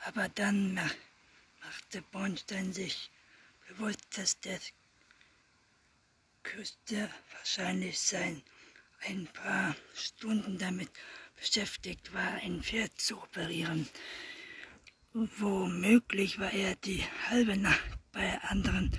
aber 0.06 0.28
dann 0.28 0.74
machte 0.74 2.02
Bornstein 2.12 2.72
sich 2.72 3.10
bewusst, 3.76 4.00
dass 4.16 4.40
der 4.40 4.58
Küster 6.42 7.10
wahrscheinlich 7.36 8.00
sein 8.00 8.42
ein 9.06 9.28
paar 9.28 9.76
Stunden 9.94 10.58
damit 10.58 10.90
beschäftigt 11.36 12.12
war, 12.14 12.34
ein 12.42 12.62
Pferd 12.62 12.98
zu 13.00 13.22
operieren. 13.22 13.88
Womöglich 15.12 16.38
war 16.38 16.52
er 16.52 16.76
die 16.76 17.02
halbe 17.28 17.56
Nacht 17.56 17.98
bei 18.12 18.40
anderen 18.42 18.96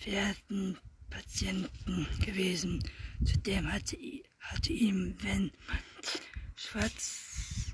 Pferdenpatienten 0.00 2.06
gewesen. 2.24 2.82
Zudem 3.24 3.72
hatte, 3.72 3.96
hatte 4.40 4.72
ihm, 4.72 5.16
wenn 5.22 5.52
man 5.68 5.78
schwarz, 6.56 7.72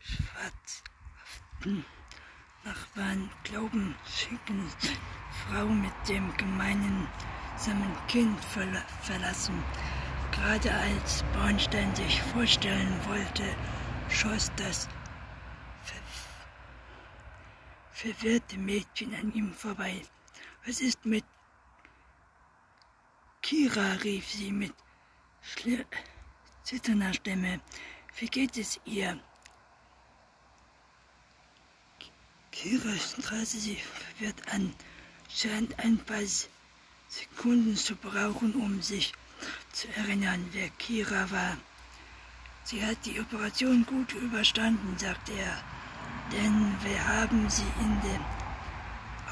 schwarzhaften 0.00 1.84
Nachbarn 2.68 3.30
glauben 3.44 3.94
schicken, 4.06 4.70
Frau 5.46 5.66
mit 5.66 5.92
dem 6.06 6.36
gemeinen 6.36 7.08
Kind 8.08 8.44
verla 8.44 8.82
verlassen. 9.00 9.64
Gerade 10.32 10.70
als 10.72 11.24
Bornstein 11.32 11.94
sich 11.94 12.20
vorstellen 12.24 12.94
wollte, 13.06 13.44
schoss 14.10 14.52
das 14.56 14.86
verwirrte 17.90 18.58
Mädchen 18.58 19.14
an 19.14 19.32
ihm 19.32 19.52
vorbei. 19.54 20.02
Was 20.66 20.80
ist 20.80 21.04
mit 21.06 21.24
Kira? 23.40 23.94
rief 24.04 24.28
sie 24.28 24.52
mit 24.52 24.74
zitternder 26.64 27.14
Stimme. 27.14 27.60
Wie 28.18 28.26
geht 28.26 28.58
es 28.58 28.78
ihr? 28.84 29.18
Kira 32.60 32.96
strahlte 32.98 33.58
sie 33.58 33.76
verwirrt 33.76 34.52
an, 34.52 34.74
scheint 35.30 35.78
ein 35.78 35.98
paar 35.98 36.26
Sekunden 37.08 37.76
zu 37.76 37.94
brauchen, 37.94 38.54
um 38.54 38.82
sich 38.82 39.12
zu 39.72 39.86
erinnern, 39.96 40.44
wer 40.52 40.68
Kira 40.70 41.30
war. 41.30 41.56
Sie 42.64 42.84
hat 42.84 42.98
die 43.06 43.20
Operation 43.20 43.86
gut 43.86 44.12
überstanden, 44.12 44.98
sagte 44.98 45.32
er 45.32 45.62
denn 46.32 46.76
wir 46.82 47.06
haben 47.06 47.48
sie 47.48 47.70
in 47.80 48.00
den 48.02 48.24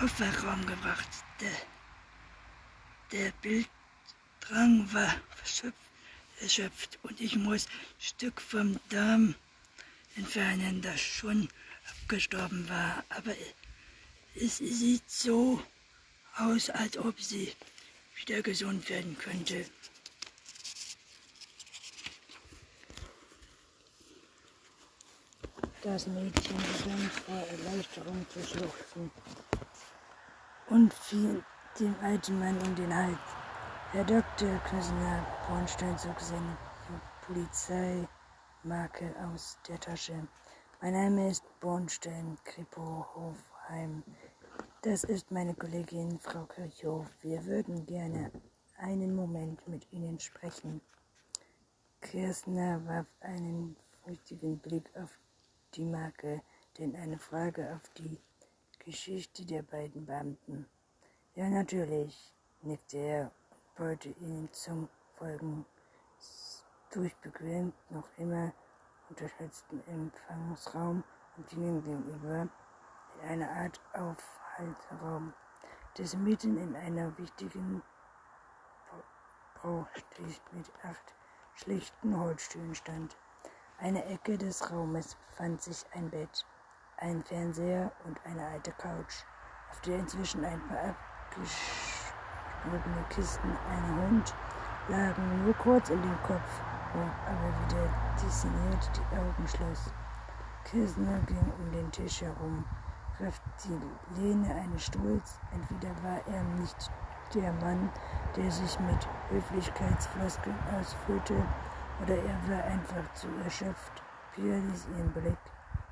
Aufwachraum 0.01 0.65
gebracht. 0.67 1.09
Der, 1.41 1.51
der 3.13 3.33
Bilddrang 3.43 4.93
war 4.93 5.15
erschöpft 6.41 6.99
und 7.03 7.21
ich 7.21 7.37
muss 7.37 7.67
ein 7.67 8.01
Stück 8.01 8.41
vom 8.41 8.79
Darm 8.89 9.35
entfernen, 10.17 10.81
das 10.81 11.01
schon 11.01 11.49
abgestorben 11.91 12.69
war. 12.69 13.05
Aber 13.09 13.33
es 14.35 14.59
sieht 14.59 15.11
so 15.11 15.63
aus, 16.37 16.71
als 16.71 16.99
ob 16.99 17.21
sie 17.21 17.53
wieder 18.17 18.43
gesund 18.43 18.89
werden 18.89 19.17
könnte. 19.19 19.67
Das 25.83 26.07
Mädchen 26.09 26.57
begann 26.57 27.11
vor 27.25 27.37
Erleichterung 27.37 28.27
zu 28.29 28.43
schluchzen 28.45 29.11
und 30.69 30.93
fiel 30.93 31.45
dem 31.79 31.95
alten 32.03 32.39
Mann 32.41 32.61
um 32.63 32.75
den 32.75 32.93
Hals. 32.93 33.19
Herr 33.93 34.05
Dr. 34.05 34.59
Knösner 34.69 35.25
Bornstein 35.47 35.97
zog 35.97 36.19
seine 36.21 36.59
Polizeimarke 37.25 38.09
aus 39.31 39.59
der 39.69 39.79
Tasche. 39.79 40.27
Mein 40.83 40.93
Name 40.93 41.31
ist 41.31 41.43
Bornstein 41.61 42.37
Kripo 42.45 43.07
Hofheim. 43.15 44.03
Das 44.83 45.05
ist 45.05 45.31
meine 45.31 45.55
Kollegin 45.55 46.19
Frau 46.19 46.45
Kirchhoff. 46.45 47.09
Wir 47.23 47.43
würden 47.47 47.87
gerne 47.87 48.31
einen 48.77 49.17
Moment 49.17 49.67
mit 49.67 49.91
Ihnen 49.91 50.21
sprechen. 50.21 50.83
Kirstner 52.03 52.87
warf 52.87 53.07
einen 53.21 53.75
flüchtigen 54.03 54.59
Blick 54.59 54.91
auf 54.97 55.11
die 55.75 55.87
Marke, 55.87 56.43
denn 56.79 56.95
eine 56.95 57.19
Frage 57.19 57.75
auf 57.75 57.89
die 57.95 58.21
Geschichte 58.79 59.47
der 59.47 59.63
beiden 59.63 60.05
Beamten. 60.05 60.67
Ja, 61.35 61.49
natürlich, 61.49 62.35
nickte 62.61 62.99
er 62.99 63.33
wollte 63.79 64.11
ihnen 64.21 64.53
zum 64.53 64.91
Folgen. 65.15 65.65
Durchbequemt 66.91 67.75
noch 67.91 68.09
immer 68.19 68.53
unterschätzten 69.09 69.83
Empfangsraum 69.87 71.05
und 71.37 71.53
ihnen 71.53 71.83
gegenüber 71.83 72.49
in 73.15 73.29
einer 73.29 73.51
Art 73.51 73.81
Aufhaltsraum, 73.95 75.33
das 75.97 76.17
mitten 76.17 76.59
in 76.59 76.77
einer 76.77 77.17
wichtigen 77.19 77.83
Braustieg 79.55 80.41
mit 80.53 80.71
acht 80.85 81.15
schlichten 81.55 82.19
Holzstühlen 82.19 82.75
stand. 82.75 83.17
Eine 83.79 84.05
Ecke 84.07 84.39
des 84.39 84.71
Raumes 84.71 85.15
befand 85.15 85.63
sich 85.63 85.85
ein 85.93 86.11
Bett, 86.11 86.47
ein 86.99 87.23
Fernseher 87.25 87.93
und 88.05 88.19
eine 88.25 88.47
alte 88.47 88.73
Couch, 88.73 89.25
auf 89.71 89.81
der 89.83 89.99
inzwischen 89.99 90.45
ein 90.45 90.61
paar 90.69 90.95
abgeschnittene 91.31 93.05
Kisten, 93.11 93.57
ein 93.71 93.97
Hund 94.03 94.35
lagen 94.89 95.45
nur 95.45 95.55
kurz 95.55 95.91
in 95.91 96.01
dem 96.01 96.23
Kopf, 96.23 96.61
aber 96.99 97.49
wieder 97.61 97.89
dissiniert 98.23 98.91
die 98.95 99.17
Augen 99.17 99.49
schloss. 99.49 99.93
Kisner 100.65 101.19
ging 101.27 101.53
um 101.59 101.73
den 101.73 101.91
Tisch 101.93 102.23
herum, 102.23 102.65
griff 103.19 103.41
die 103.65 104.21
Lehne 104.21 104.55
eines 104.55 104.87
Stuhls. 104.87 105.41
Entweder 105.53 105.95
war 106.03 106.27
er 106.27 106.43
nicht 106.61 106.91
der 107.35 107.53
Mann, 107.55 107.91
der 108.37 108.51
sich 108.51 108.79
mit 108.81 109.09
Höflichkeitsfloskeln 109.31 110.57
ausfüllte, 110.79 111.35
oder 112.03 112.17
er 112.17 112.49
war 112.49 112.65
einfach 112.65 113.13
zu 113.15 113.29
erschöpft. 113.45 114.03
Pia 114.35 114.57
ließ 114.57 114.89
ihren 114.97 115.13
Blick 115.13 115.39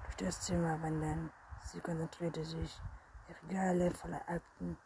durch 0.05 0.17
das 0.17 0.41
Zimmer 0.41 0.81
wandern. 0.83 1.31
Sie 1.63 1.81
konzentrierte 1.81 2.45
sich. 2.45 2.81
Regale 3.49 3.91
voller 3.91 4.21
Akten, 4.29 4.77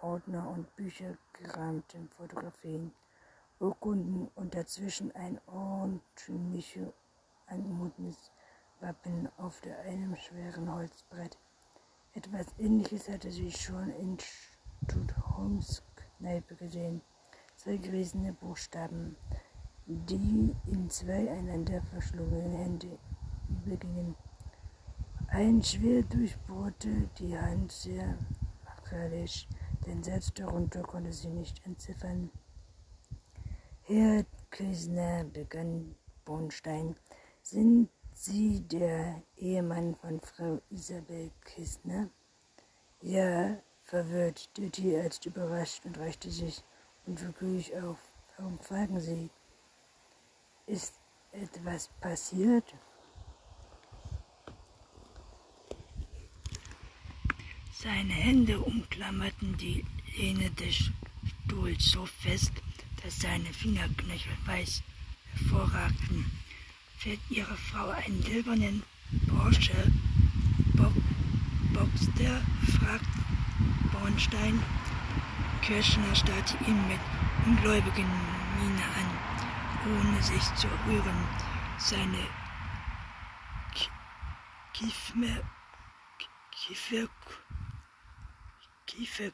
Ordner 0.00 0.48
und 0.48 0.74
Bücher 0.76 1.14
gerahmten 1.34 2.08
Fotografien, 2.16 2.94
Urkunden 3.60 4.28
und 4.36 4.54
dazwischen 4.54 5.14
ein 5.14 5.38
ordentliches, 5.46 6.88
anmutendes 7.46 8.32
Wappen 8.80 9.28
auf 9.36 9.60
einem 9.86 10.16
schweren 10.16 10.72
Holzbrett. 10.72 11.36
Etwas 12.14 12.46
ähnliches 12.58 13.06
hatte 13.10 13.30
sie 13.30 13.52
schon 13.52 13.90
in 13.90 14.16
Studholms 14.84 15.82
Kneipe 15.94 16.56
gesehen. 16.56 17.02
Zwei 17.56 17.76
geriesene 17.76 18.32
Buchstaben, 18.32 19.16
die 19.86 20.56
in 20.66 20.88
zwei 20.88 21.30
einander 21.30 21.82
verschlungenen 21.82 22.52
Hände 22.52 22.98
übergingen. 23.48 24.14
Ein 25.28 25.62
Schwert 25.62 26.14
durchbohrte 26.14 27.10
die 27.18 27.38
Hand 27.38 27.72
sehr 27.72 28.16
martialisch. 28.64 29.46
Den 29.86 30.02
Satz 30.02 30.32
darunter 30.32 30.82
konnte 30.82 31.12
sie 31.12 31.28
nicht 31.28 31.64
entziffern. 31.66 32.30
Herr 33.92 34.24
Küsner, 34.52 35.24
begann 35.24 35.96
Bornstein, 36.24 36.94
sind 37.42 37.88
Sie 38.12 38.60
der 38.60 39.20
Ehemann 39.36 39.96
von 39.96 40.20
Frau 40.20 40.62
Isabel 40.70 41.32
Kistner? 41.44 42.08
Ja, 43.02 43.60
verwirrt, 43.82 44.56
der 44.56 44.70
Tierarzt 44.70 45.26
überrascht 45.26 45.84
und 45.86 45.98
reichte 45.98 46.30
sich 46.30 46.62
unwillkürlich 47.04 47.76
auf. 47.82 47.98
Warum 48.38 48.60
fragen 48.60 49.00
Sie? 49.00 49.28
Ist 50.66 50.94
etwas 51.32 51.88
passiert? 52.00 52.72
Seine 57.72 58.12
Hände 58.12 58.60
umklammerten 58.60 59.56
die 59.56 59.84
Lehne 60.16 60.48
des 60.52 60.92
Stuhls 61.44 61.90
so 61.90 62.06
fest, 62.06 62.52
dass 63.02 63.18
seine 63.20 63.52
Fingerknöchel 63.52 64.32
weiß 64.46 64.82
hervorragten. 65.32 66.30
Fährt 66.98 67.20
Ihre 67.30 67.56
Frau 67.56 67.88
einen 67.88 68.22
silbernen 68.22 68.82
Porsche 69.28 69.92
Bo 70.74 70.92
Boxster? 71.72 72.42
fragt 72.78 73.06
Bornstein. 73.92 74.62
Kirschner 75.62 76.14
starrte 76.14 76.56
ihn 76.66 76.88
mit 76.88 77.00
ungläubigen 77.46 78.08
Miene 78.58 78.84
an, 78.98 79.96
ohne 79.96 80.22
sich 80.22 80.54
zu 80.56 80.66
rühren. 80.86 81.28
Seine 81.78 82.26
Kiefer, 84.72 85.42
Kiefer, 86.50 87.08
Kiefer, 88.86 89.32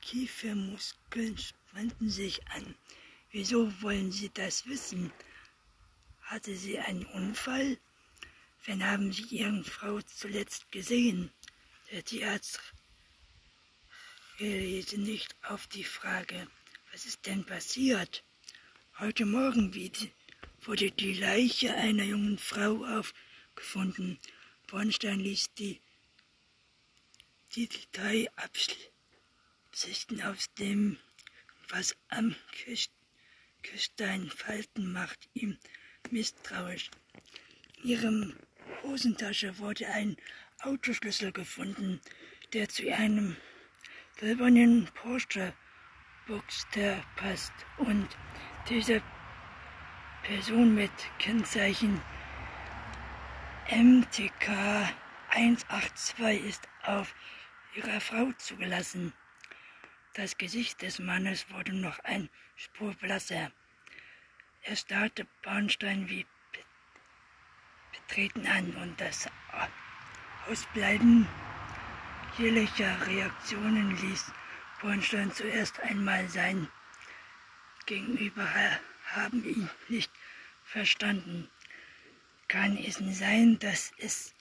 Kiefermuskeln 0.00 1.38
spannten 1.74 2.08
sich 2.08 2.46
an. 2.50 2.76
Wieso 3.32 3.82
wollen 3.82 4.12
Sie 4.12 4.30
das 4.32 4.64
wissen? 4.66 5.12
Hatte 6.22 6.54
sie 6.54 6.78
einen 6.78 7.04
Unfall? 7.06 7.78
Wann 8.64 8.84
haben 8.84 9.12
Sie 9.12 9.24
Ihren 9.24 9.64
Frau 9.64 10.00
zuletzt 10.02 10.70
gesehen? 10.70 11.32
Der 11.90 12.04
Tierarzt 12.04 12.60
reagierte 14.38 14.98
nicht 15.00 15.34
auf 15.42 15.66
die 15.66 15.82
Frage, 15.82 16.46
was 16.92 17.06
ist 17.06 17.26
denn 17.26 17.44
passiert? 17.44 18.22
Heute 19.00 19.26
Morgen 19.26 19.74
wurde 20.60 20.92
die 20.92 21.14
Leiche 21.14 21.74
einer 21.74 22.04
jungen 22.04 22.38
Frau 22.38 22.84
aufgefunden. 22.86 24.20
Bornstein 24.68 25.18
ließ 25.18 25.54
die 25.54 25.80
die 27.56 27.68
drei 27.90 28.28
Absichten 28.36 30.22
aus 30.22 30.54
dem, 30.54 30.98
was 31.68 31.96
am 32.08 32.34
Küstein 33.62 34.30
Falten 34.30 34.92
macht, 34.92 35.28
ihm 35.34 35.58
misstrauisch. 36.10 36.90
In 37.82 37.88
ihrem 37.90 38.36
Hosentasche 38.82 39.58
wurde 39.58 39.86
ein 39.88 40.16
Autoschlüssel 40.60 41.32
gefunden, 41.32 42.00
der 42.52 42.68
zu 42.68 42.88
einem 42.92 43.36
silbernen 44.18 44.88
Porsche 44.94 45.54
Boxster 46.26 47.02
passt 47.16 47.52
und 47.76 48.08
diese 48.68 49.02
Person 50.22 50.74
mit 50.74 50.92
Kennzeichen 51.18 52.00
MTK 53.70 54.48
182 55.30 56.44
ist 56.44 56.68
auf 56.82 57.14
ihrer 57.74 58.00
Frau 58.00 58.30
zugelassen. 58.38 59.12
Das 60.14 60.38
Gesicht 60.38 60.80
des 60.82 61.00
Mannes 61.00 61.50
wurde 61.50 61.72
noch 61.72 61.98
ein 62.04 62.30
Spur 62.54 62.94
blasser. 62.94 63.50
Er 64.62 64.76
starrte 64.76 65.26
Bornstein 65.42 66.08
wie 66.08 66.24
betreten 67.92 68.46
an 68.46 68.76
und 68.76 69.00
das 69.00 69.28
Ausbleiben 70.48 71.26
jeglicher 72.38 73.04
Reaktionen 73.08 73.96
ließ 73.96 74.32
Bornstein 74.80 75.32
zuerst 75.32 75.80
einmal 75.80 76.28
sein 76.28 76.68
Gegenüber 77.86 78.48
haben 79.06 79.44
ihn 79.44 79.68
nicht 79.88 80.12
verstanden. 80.62 81.50
Kann 82.46 82.76
es 82.76 82.98
sein, 83.18 83.58
dass 83.58 83.92
es 83.98 84.32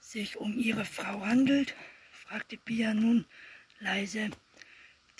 sich 0.00 0.36
um 0.36 0.58
ihre 0.58 0.84
Frau 0.84 1.24
handelt? 1.24 1.76
fragte 2.10 2.56
Pia 2.56 2.92
nun 2.92 3.24
leise. 3.78 4.30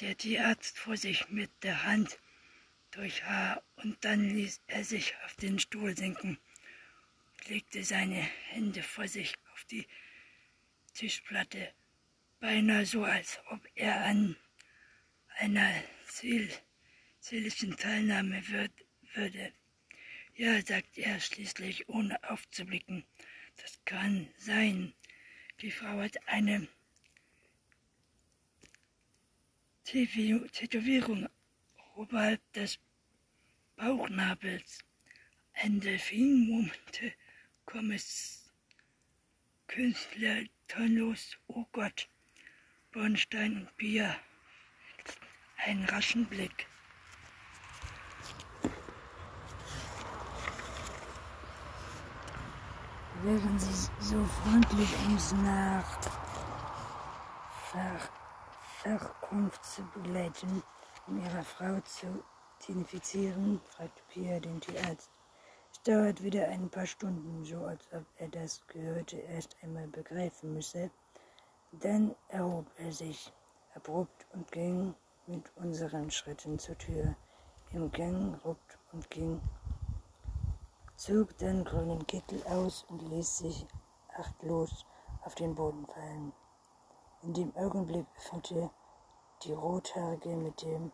Der 0.01 0.17
Tierarzt 0.17 0.79
vor 0.79 0.97
sich 0.97 1.29
mit 1.29 1.51
der 1.65 1.83
Hand 1.83 2.21
durch 2.93 3.25
Haar 3.25 3.65
und 3.77 4.05
dann 4.05 4.31
ließ 4.31 4.61
er 4.69 4.85
sich 4.85 5.15
auf 5.25 5.35
den 5.35 5.59
Stuhl 5.59 5.97
sinken, 5.97 6.39
legte 7.49 7.83
seine 7.83 8.21
Hände 8.51 8.85
vor 8.85 9.09
sich 9.09 9.35
auf 9.53 9.65
die 9.65 9.89
Tischplatte, 10.95 11.73
beinahe 12.39 12.87
so, 12.87 13.03
als 13.03 13.41
ob 13.51 13.61
er 13.75 14.05
an 14.05 14.37
einer 15.39 15.73
Seel 16.07 16.49
seelischen 17.19 17.77
Teilnahme 17.77 18.47
wird, 18.49 18.73
würde. 19.15 19.53
Ja, 20.35 20.63
sagt 20.63 20.97
er 20.97 21.19
schließlich, 21.19 21.89
ohne 21.89 22.23
aufzublicken. 22.31 23.05
Das 23.57 23.81
kann 23.85 24.29
sein. 24.37 24.95
Die 25.61 25.73
Frau 25.73 25.99
hat 25.99 26.17
eine 26.29 26.69
Tätowierung 29.91 31.27
oberhalb 31.97 32.43
des 32.53 32.79
Bauchnabels. 33.77 34.81
Ein 35.55 35.81
Delfin 35.81 36.47
murmelte 36.47 37.15
Kommes 37.65 38.53
Künstler 39.67 40.43
tonlos, 40.67 41.39
oh 41.47 41.65
Gott, 41.73 42.07
Bornstein 42.93 43.63
und 43.63 43.77
Bier, 43.79 44.15
einen 45.57 45.85
raschen 45.87 46.27
Blick. 46.27 46.67
Wären 53.23 53.59
Sie 53.59 53.91
so 54.01 54.23
freundlich, 54.27 54.95
uns 55.07 55.33
nach 55.33 56.01
Ver 57.71 58.18
Verkunft 58.89 59.63
zu 59.67 59.83
begleiten, 59.93 60.63
um 61.07 61.23
Ihre 61.23 61.43
Frau 61.45 61.79
zu 61.81 62.07
identifizieren? 62.63 63.61
fragte 63.69 64.03
Pierre 64.09 64.41
den 64.41 64.63
Tierarzt. 64.63 65.11
Es 65.71 65.83
dauert 65.83 66.23
wieder 66.23 66.49
ein 66.49 66.71
paar 66.71 66.87
Stunden, 66.87 67.45
so 67.45 67.67
als 67.67 67.87
ob 67.93 68.07
er 68.17 68.29
das 68.29 68.67
Gehörte 68.67 69.19
erst 69.19 69.57
einmal 69.63 69.89
begreifen 69.89 70.55
müsse. 70.55 70.91
Dann 71.73 72.15
erhob 72.29 72.65
er 72.79 72.91
sich 72.91 73.31
abrupt 73.75 74.27
und 74.33 74.51
ging 74.53 74.95
mit 75.27 75.53
unseren 75.57 76.11
Schritten 76.11 76.59
zur 76.59 76.79
Tür. 76.79 77.15
Im 77.73 77.91
Gang 77.91 78.43
ruckt 78.43 78.79
und 78.93 79.11
ging 79.11 79.39
zog 80.97 81.37
den 81.37 81.63
grünen 81.63 82.07
Kittel 82.07 82.43
aus 82.47 82.87
und 82.89 83.03
ließ 83.03 83.39
sich 83.39 83.67
achtlos 84.17 84.87
auf 85.27 85.35
den 85.35 85.55
Boden 85.55 85.87
fallen. 85.87 86.33
In 87.23 87.35
dem 87.35 87.55
Augenblick 87.57 88.07
öffnete 88.17 88.71
die 89.45 89.53
Rothaarige 89.53 90.31
mit 90.31 90.63
dem 90.63 90.93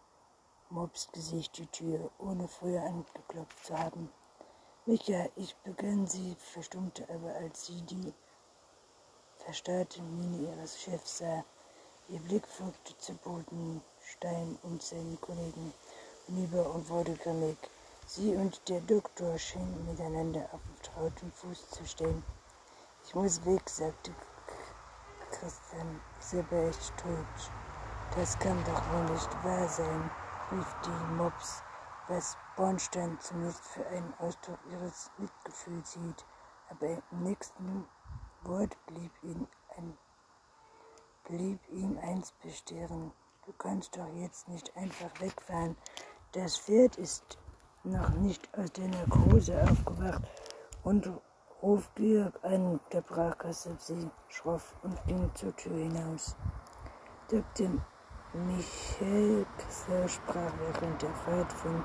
Mopsgesicht 0.70 1.56
die 1.58 1.66
Tür, 1.66 2.10
ohne 2.18 2.48
früher 2.48 2.82
angeklopft 2.82 3.64
zu 3.64 3.78
haben. 3.78 4.10
Micha, 4.86 5.28
ich 5.36 5.54
begann 5.64 6.06
sie, 6.06 6.36
verstummte 6.38 7.06
aber, 7.08 7.34
als 7.36 7.66
sie 7.66 7.80
die 7.82 8.12
verstarrte 9.44 10.02
Miene 10.02 10.52
ihres 10.52 10.80
Chefs 10.80 11.18
sah. 11.18 11.44
Ihr 12.08 12.20
Blick 12.20 12.46
folgte 12.46 12.96
zu 12.98 13.14
Boden, 13.14 13.82
Stein 14.00 14.58
und 14.62 14.82
seinen 14.82 15.18
Kollegen 15.20 15.72
hinüber 16.26 16.74
und 16.74 16.88
wurde 16.88 17.14
grimmig. 17.14 17.56
Sie 18.06 18.34
und 18.34 18.60
der 18.68 18.80
Doktor 18.82 19.38
schienen 19.38 19.86
miteinander 19.86 20.48
auf 20.52 20.60
vertrauten 20.60 21.32
Fuß 21.32 21.70
zu 21.70 21.86
stehen. 21.86 22.22
Ich 23.06 23.14
muss 23.14 23.44
weg, 23.46 23.68
sagte 23.68 24.14
Christian. 25.30 26.00
Ist 26.20 26.92
tot. 26.96 27.63
Das 28.16 28.38
kann 28.38 28.62
doch 28.64 28.92
wohl 28.92 29.12
nicht 29.12 29.44
wahr 29.44 29.68
sein, 29.68 30.10
rief 30.52 30.76
die 30.84 31.14
Mops, 31.14 31.62
was 32.08 32.36
Bornstein 32.56 33.18
zunächst 33.20 33.66
für 33.66 33.86
einen 33.88 34.14
Ausdruck 34.18 34.58
ihres 34.70 35.10
Mitgefühls 35.18 35.94
hielt. 35.94 36.24
Aber 36.70 36.86
im 36.86 37.22
nächsten 37.22 37.88
Wort 38.42 38.76
blieb 38.86 39.10
ihm, 39.22 39.46
ein, 39.76 39.98
blieb 41.24 41.60
ihm 41.70 41.98
eins 41.98 42.32
bestehren. 42.42 43.12
Du 43.46 43.52
kannst 43.58 43.96
doch 43.96 44.08
jetzt 44.14 44.48
nicht 44.48 44.76
einfach 44.76 45.10
wegfahren. 45.20 45.76
Das 46.32 46.56
Pferd 46.56 46.96
ist 46.96 47.38
noch 47.82 48.10
nicht 48.10 48.48
aus 48.56 48.72
der 48.72 48.88
Narkose 48.88 49.60
aufgewacht 49.62 50.22
und 50.82 51.10
ruft 51.62 51.94
Georg 51.96 52.38
an, 52.42 52.78
unterbrach 52.78 53.36
Kassel 53.38 53.76
sie 53.78 54.10
schroff 54.28 54.74
und 54.82 55.02
ging 55.06 55.30
zur 55.34 55.54
Tür 55.56 55.76
hinaus. 55.76 56.36
Dr. 57.28 57.70
Michael 58.34 59.46
Kessler 59.58 60.08
sprach 60.08 60.52
während 60.58 61.00
der 61.00 61.14
Fahrt 61.14 61.52
von 61.52 61.84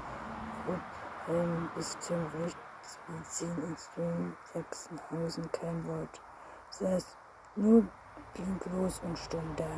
Ruppheim 0.68 1.70
bis 1.76 2.00
zum 2.00 2.26
Rechtsmedizininstitut 2.26 4.36
Sachsenhausen 4.52 5.52
kein 5.52 5.88
Wort, 5.88 6.20
saß 6.72 7.06
nur 7.56 7.84
blicklos 8.34 9.00
und 9.04 9.20
stumm 9.20 9.56
da. 9.58 9.70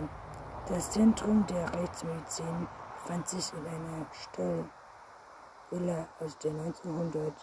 Das 0.70 0.92
Zentrum 0.92 1.46
der 1.48 1.74
Rechtsmedizin 1.74 2.70
befand 2.96 3.28
sich 3.28 3.52
in 3.52 3.68
einer 3.68 4.06
Stallvilla 4.14 6.08
aus 6.22 6.38
den 6.38 6.58
1900 6.58 7.34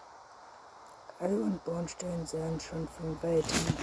Hall 1.20 1.42
und 1.42 1.62
Bornstein 1.64 2.24
sahen 2.24 2.58
schon 2.60 2.88
von 2.88 3.22
weitem 3.22 3.76